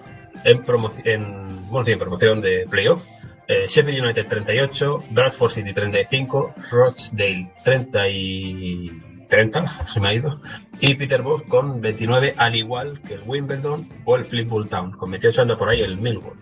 [0.43, 0.63] En,
[1.05, 3.05] en, bueno, sí, promoción de playoff.
[3.47, 8.91] Eh, Sheffield United 38, Bradford City 35, Rochdale 30 y
[9.30, 10.41] 30, se me ha ido,
[10.82, 15.43] y Peterborough con 29, al igual que el Wimbledon o el Fleetwood Town, con 28
[15.43, 16.38] anda por ahí el Millwall,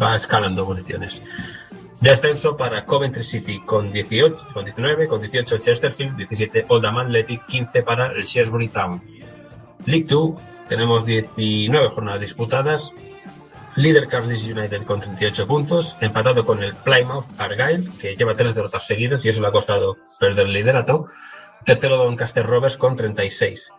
[0.00, 1.22] va escalando posiciones.
[2.00, 7.82] Descenso para Coventry City con 18, con 19, con 18 Chesterfield, 17 Oldham Athletic, 15
[7.82, 9.02] para el Shrewsbury Town.
[9.84, 10.34] League 2,
[10.68, 12.92] tenemos 19 jornadas disputadas,
[13.74, 18.86] Líder Carlisle United con 38 puntos, empatado con el Plymouth Argyle, que lleva tres derrotas
[18.86, 21.06] seguidas y eso le ha costado perder el liderato.
[21.64, 23.72] Tercero Doncaster Rovers con 36.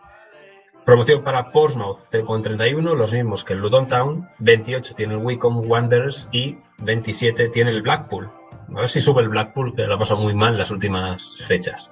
[0.84, 4.28] Promoción para Portsmouth con 31, los mismos que el Luton Town.
[4.38, 8.30] 28 tiene el Wycombe Wanderers y 27 tiene el Blackpool.
[8.74, 11.90] A ver si sube el Blackpool, que lo ha pasado muy mal las últimas fechas.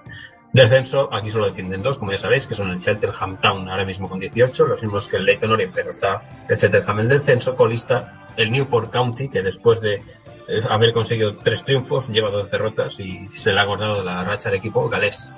[0.53, 4.09] Descenso, aquí solo defienden dos, como ya sabéis, que son el Cheltenham Town, ahora mismo
[4.09, 8.31] con 18, los mismos que el Leyton Orient, pero está el Cheltenham en descenso, colista
[8.37, 13.29] el Newport County, que después de eh, haber conseguido tres triunfos, lleva dos derrotas y
[13.31, 15.31] se le ha cortado la racha al equipo galés.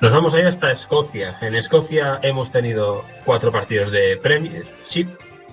[0.00, 1.38] Nos vamos a hasta Escocia.
[1.40, 5.08] En Escocia hemos tenido cuatro partidos de Premiership,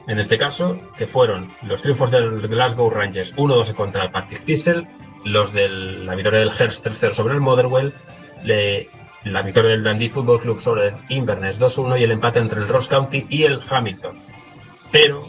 [0.08, 4.88] en este caso, que fueron los triunfos del Glasgow Rangers 1-2 contra el Partick Thistle,
[5.24, 7.94] los de la victoria del Hearst 3-0 sobre el Motherwell,
[9.24, 12.68] la victoria del Dundee Football Club sobre el Inverness 2-1 y el empate entre el
[12.68, 14.20] Ross County y el Hamilton.
[14.92, 15.28] Pero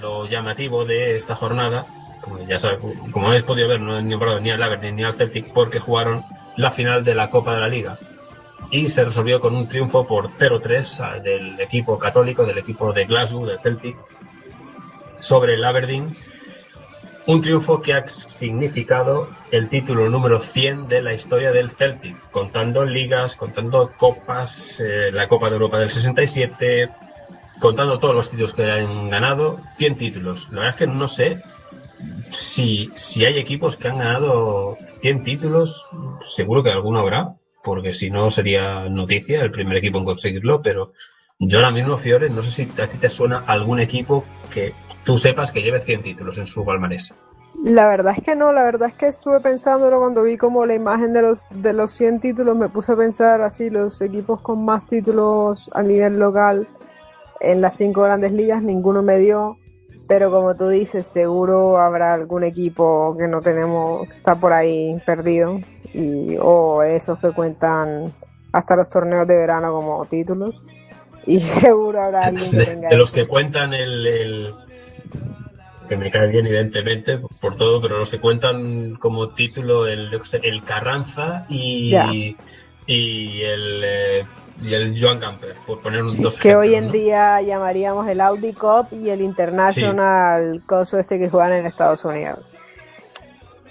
[0.00, 1.84] lo llamativo de esta jornada,
[2.20, 5.14] como ya sab- como habéis podido ver, no han nombrado ni al Aberdeen ni al
[5.14, 6.22] Celtic porque jugaron
[6.56, 7.98] la final de la Copa de la Liga
[8.70, 13.04] y se resolvió con un triunfo por 0-3 a- del equipo católico, del equipo de
[13.04, 13.96] Glasgow, del Celtic,
[15.18, 16.16] sobre el Aberdeen.
[17.26, 22.84] Un triunfo que ha significado el título número 100 de la historia del Celtic, contando
[22.84, 26.88] ligas, contando copas, eh, la Copa de Europa del 67,
[27.60, 30.48] contando todos los títulos que han ganado, 100 títulos.
[30.50, 31.42] La verdad es que no sé
[32.30, 35.88] si, si hay equipos que han ganado 100 títulos,
[36.22, 40.92] seguro que alguno habrá, porque si no sería noticia el primer equipo en conseguirlo, pero
[41.38, 45.16] yo ahora mismo, Fiore, no sé si a ti te suena algún equipo que tú
[45.16, 47.14] sepas que lleve 100 títulos en su palmarés.
[47.62, 50.74] La verdad es que no, la verdad es que estuve pensándolo cuando vi como la
[50.74, 54.64] imagen de los, de los 100 títulos, me puse a pensar así, los equipos con
[54.64, 56.66] más títulos a nivel local
[57.40, 59.56] en las cinco grandes ligas, ninguno me dio,
[60.08, 64.96] pero como tú dices, seguro habrá algún equipo que no tenemos, que está por ahí
[65.04, 65.58] perdido,
[65.94, 68.12] y, o esos que cuentan
[68.52, 70.54] hasta los torneos de verano como títulos,
[71.26, 74.54] y seguro habrá alguien que De, tenga de los que cuentan el, el-
[75.88, 80.08] que me cae bien evidentemente por todo, pero los que cuentan como título el,
[80.42, 82.36] el Carranza y,
[82.86, 84.26] y el eh,
[84.62, 88.52] y el Joan Camper, por poner un- dos que hoy en día llamaríamos el Audi
[88.52, 92.54] Cup y el International coso ese que juegan en Estados Unidos.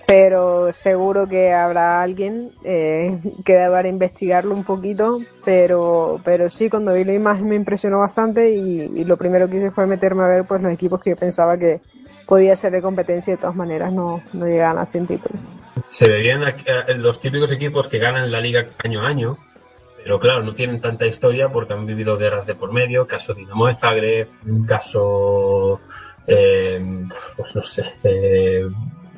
[0.09, 6.93] Pero seguro que habrá alguien eh, que deberá investigarlo un poquito, pero, pero sí, cuando
[6.93, 10.45] vi la imagen me impresionó bastante y, lo primero que hice fue meterme a ver
[10.45, 11.79] pues los equipos que pensaba que
[12.25, 15.39] podía ser de competencia y de todas maneras no, no llegaban a 100 títulos.
[15.89, 19.37] Se verían aquí, eh, los típicos equipos que ganan la liga año a año,
[20.03, 23.67] pero claro, no tienen tanta historia porque han vivido guerras de por medio, caso Dinamo
[23.67, 24.27] de Zagreb,
[24.67, 25.81] caso,
[26.25, 27.05] eh,
[27.37, 28.67] pues no sé, eh,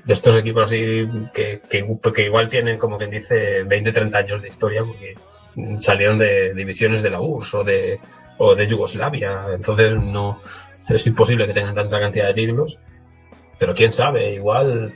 [0.03, 4.41] de estos equipos así que, que, que igual tienen como quien dice 20, 30 años
[4.41, 5.15] de historia porque
[5.79, 7.99] salieron de divisiones de la URSS o de,
[8.37, 10.41] o de Yugoslavia, entonces no
[10.87, 12.79] es imposible que tengan tanta cantidad de títulos,
[13.59, 14.93] pero quién sabe, igual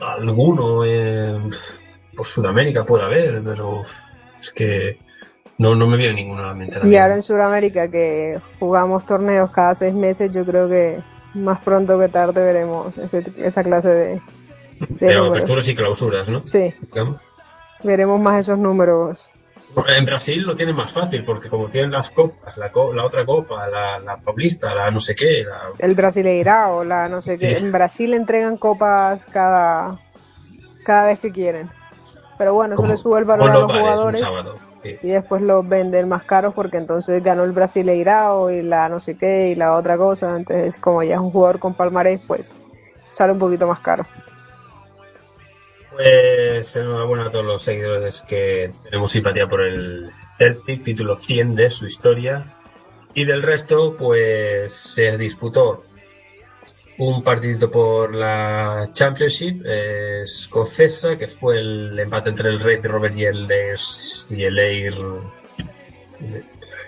[0.00, 0.82] alguno
[2.16, 3.82] por Sudamérica puede haber, pero
[4.38, 4.98] es que
[5.58, 6.80] no, no me viene ninguno a la mente.
[6.84, 10.98] Y ahora en Sudamérica que jugamos torneos cada seis meses, yo creo que
[11.34, 14.20] más pronto que tarde veremos ese- esa clase de,
[14.88, 16.42] de aperturas y clausuras, ¿no?
[16.42, 16.74] Sí,
[17.82, 19.28] veremos más esos números.
[19.86, 23.24] En Brasil lo tienen más fácil, porque como tienen las copas, la, co- la otra
[23.24, 27.54] copa, la, la paulista, la no sé qué, la- El Brasileirao, la no sé qué.
[27.56, 27.64] Sí.
[27.64, 30.00] En Brasil entregan copas cada,
[30.84, 31.70] cada vez que quieren.
[32.36, 34.56] Pero bueno, eso le sube el valor a los los bares, jugadores un sábado.
[34.82, 34.96] Sí.
[35.02, 39.16] y después los venden más caros porque entonces ganó el Brasileirao y la no sé
[39.16, 40.36] qué y la otra cosa.
[40.36, 42.50] Entonces, como ya es un jugador con palmarés, pues
[43.10, 44.06] sale un poquito más caro.
[45.92, 51.70] Pues enhorabuena a todos los seguidores que tenemos simpatía por el Celtic, título 100 de
[51.70, 52.54] su historia.
[53.12, 55.84] Y del resto, pues se disputó
[57.00, 63.16] un partidito por la Championship eh, escocesa, que fue el empate entre el Red Robert
[63.16, 63.48] y el,
[64.28, 64.94] y el Air.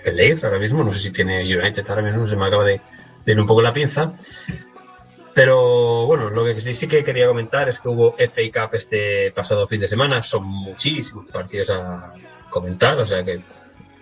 [0.05, 2.79] El Air, ahora mismo, no sé si tiene United, ahora mismo se me acaba de,
[3.25, 4.13] de ir un poco la pinza.
[5.33, 9.67] Pero bueno, lo que sí que quería comentar es que hubo FA Cup este pasado
[9.67, 10.21] fin de semana.
[10.21, 12.13] Son muchísimos partidos a
[12.51, 13.41] comentar, o sea que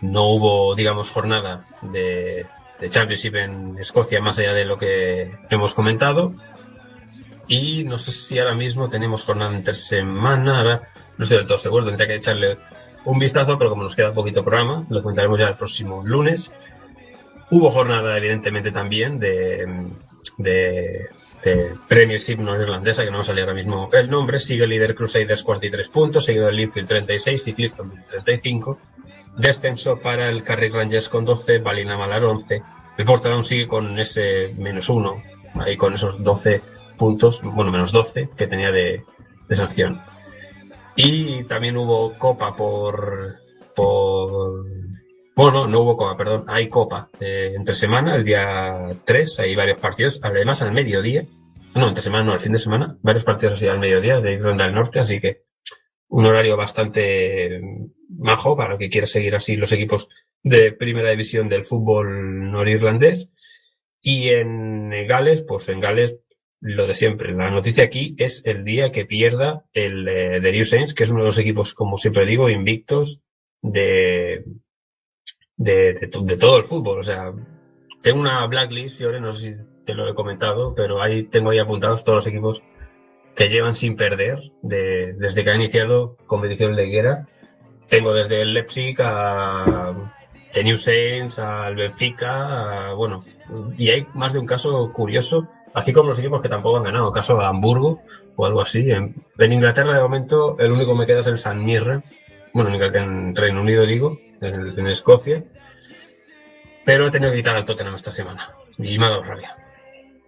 [0.02, 2.46] no hubo, digamos, jornada de,
[2.82, 6.34] de Championship en Escocia más allá de lo que hemos comentado.
[7.48, 10.58] Y no sé si ahora mismo tenemos jornada entre semana.
[10.58, 12.58] Ahora no estoy del todo seguro, tendría que echarle
[13.06, 16.52] un vistazo, pero como nos queda poquito programa, lo comentaremos ya el próximo lunes.
[17.52, 19.90] Hubo jornada, evidentemente, también de,
[20.38, 21.10] de,
[21.44, 24.40] de Premiership irlandesa, que no me salía ahora mismo el nombre.
[24.40, 28.80] Sigue el líder Crusaders 43 puntos, seguido del Linfield 36 y Clifton 35.
[29.38, 32.62] Descenso para el Carrick Rangers con 12, Balina Malar 11.
[32.98, 35.24] El Portadown sigue con ese menos 1,
[35.56, 36.62] ahí con esos 12
[36.98, 39.04] puntos, bueno, menos 12 que tenía de,
[39.48, 40.02] de sanción.
[40.96, 43.36] Y también hubo copa por,
[43.76, 44.66] por
[45.36, 49.80] bueno, no hubo copa, perdón, hay copa eh, entre semana, el día 3, hay varios
[49.80, 51.26] partidos, además al mediodía,
[51.74, 54.66] no, entre semana no, el fin de semana, varios partidos así al mediodía de Irlanda
[54.66, 55.44] del Norte, así que
[56.12, 57.62] un horario bastante
[58.10, 60.10] majo para que quiera seguir así los equipos
[60.44, 63.30] de primera división del fútbol norirlandés.
[64.02, 66.18] Y en Gales, pues en Gales
[66.60, 67.34] lo de siempre.
[67.34, 71.12] La noticia aquí es el día que pierda el eh, de New Saints, que es
[71.12, 73.22] uno de los equipos, como siempre digo, invictos
[73.62, 74.44] de,
[75.56, 77.00] de, de, de todo el fútbol.
[77.00, 77.34] O sea,
[78.02, 81.60] tengo una blacklist, Fiore, no sé si te lo he comentado, pero ahí tengo ahí
[81.60, 82.62] apuntados todos los equipos
[83.36, 87.28] que llevan sin perder de, desde que ha iniciado competición leguera.
[87.88, 89.94] Tengo desde el Leipzig a
[90.54, 93.24] The New Saints, al Benfica, a, bueno,
[93.78, 97.12] y hay más de un caso curioso, así como los equipos que tampoco han ganado,
[97.12, 98.02] caso de Hamburgo
[98.36, 98.92] o algo así.
[98.92, 102.04] En, Inglaterra de momento el único que me queda es el San Mirren,
[102.54, 105.44] bueno, en Reino Unido digo, en, en Escocia,
[106.86, 109.56] pero he tenido que quitar al Tottenham esta semana y me ha dado rabia.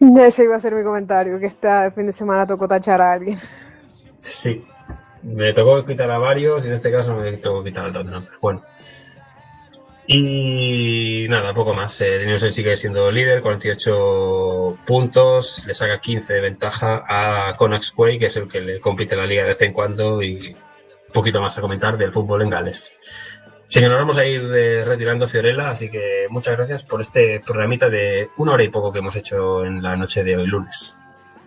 [0.26, 3.40] Ese iba a ser mi comentario, que este fin de semana tocó tachar a alguien.
[4.20, 4.64] Sí,
[5.22, 8.28] me tocó quitar a varios y en este caso me tocó quitar al Tottenham.
[8.42, 8.64] Bueno.
[10.06, 12.02] Y nada, poco más.
[12.02, 18.20] Eh, Newcastle sigue siendo líder, 48 puntos, le saca 15 de ventaja a Conax Quay,
[18.20, 21.40] que es el que le compite la liga de vez en cuando y un poquito
[21.40, 22.92] más a comentar del fútbol en Gales.
[23.74, 28.30] Señor, vamos a ir eh, retirando Fiorella, así que muchas gracias por este programita de
[28.38, 30.96] una hora y poco que hemos hecho en la noche de hoy lunes.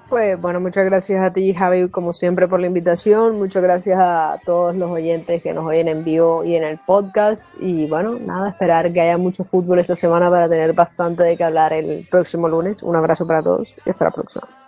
[0.08, 3.38] Pues bueno, muchas gracias a ti, Javi, como siempre, por la invitación.
[3.38, 7.42] Muchas gracias a todos los oyentes que nos oyen en vivo y en el podcast.
[7.60, 11.44] Y bueno, nada, esperar que haya mucho fútbol esta semana para tener bastante de qué
[11.44, 12.82] hablar el próximo lunes.
[12.82, 14.65] Un abrazo para todos y hasta la próxima.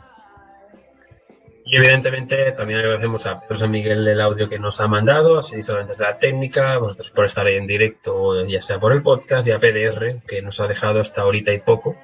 [1.70, 5.62] Y evidentemente también agradecemos a Pedro San Miguel el audio que nos ha mandado, así
[5.62, 9.46] solamente desde la técnica, vosotros por estar ahí en directo, ya sea por el podcast,
[9.46, 11.94] y a PDR, que nos ha dejado hasta ahorita y poco,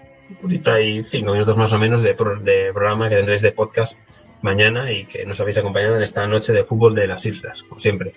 [0.42, 3.98] ahorita y cinco minutos más o menos de, pro- de programa que tendréis de podcast
[4.42, 7.80] mañana y que nos habéis acompañado en esta noche de fútbol de las islas, como
[7.80, 8.12] siempre.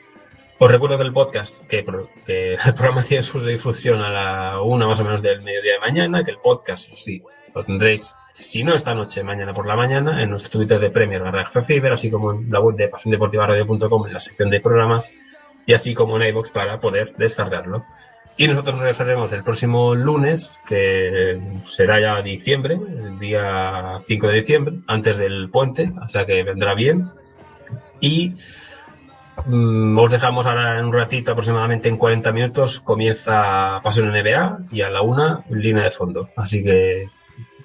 [0.60, 1.86] Os recuerdo que el podcast, que,
[2.26, 5.80] que el programa tiene su difusión a la una más o menos del mediodía de
[5.80, 7.24] mañana, que el podcast, sí,
[7.54, 11.22] lo tendréis, si no esta noche, mañana por la mañana, en nuestro Twitter de Premier
[11.22, 15.14] barra Fever, así como en la web de pasiondeportivaradio.com en la sección de programas,
[15.66, 17.84] y así como en iVoox para poder descargarlo.
[18.40, 24.76] Y nosotros regresaremos el próximo lunes, que será ya diciembre, el día 5 de diciembre,
[24.86, 27.10] antes del puente, o sea que vendrá bien.
[28.00, 28.36] Y
[29.48, 34.82] mm, os dejamos ahora en un ratito, aproximadamente en 40 minutos, comienza Pasión NBA y
[34.82, 36.30] a la una, línea de fondo.
[36.36, 37.10] Así que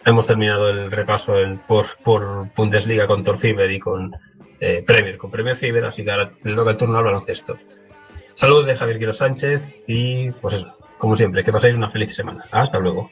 [0.04, 1.34] hemos terminado el repaso
[1.66, 4.12] por, por Bundesliga con Torfiber y con
[4.60, 7.58] eh, Premier, con Premier Fever, así que ahora le toca el turno al baloncesto.
[8.34, 12.44] Saludos de Javier Quiro Sánchez y pues eso, como siempre, que paséis una feliz semana.
[12.50, 13.10] Hasta luego.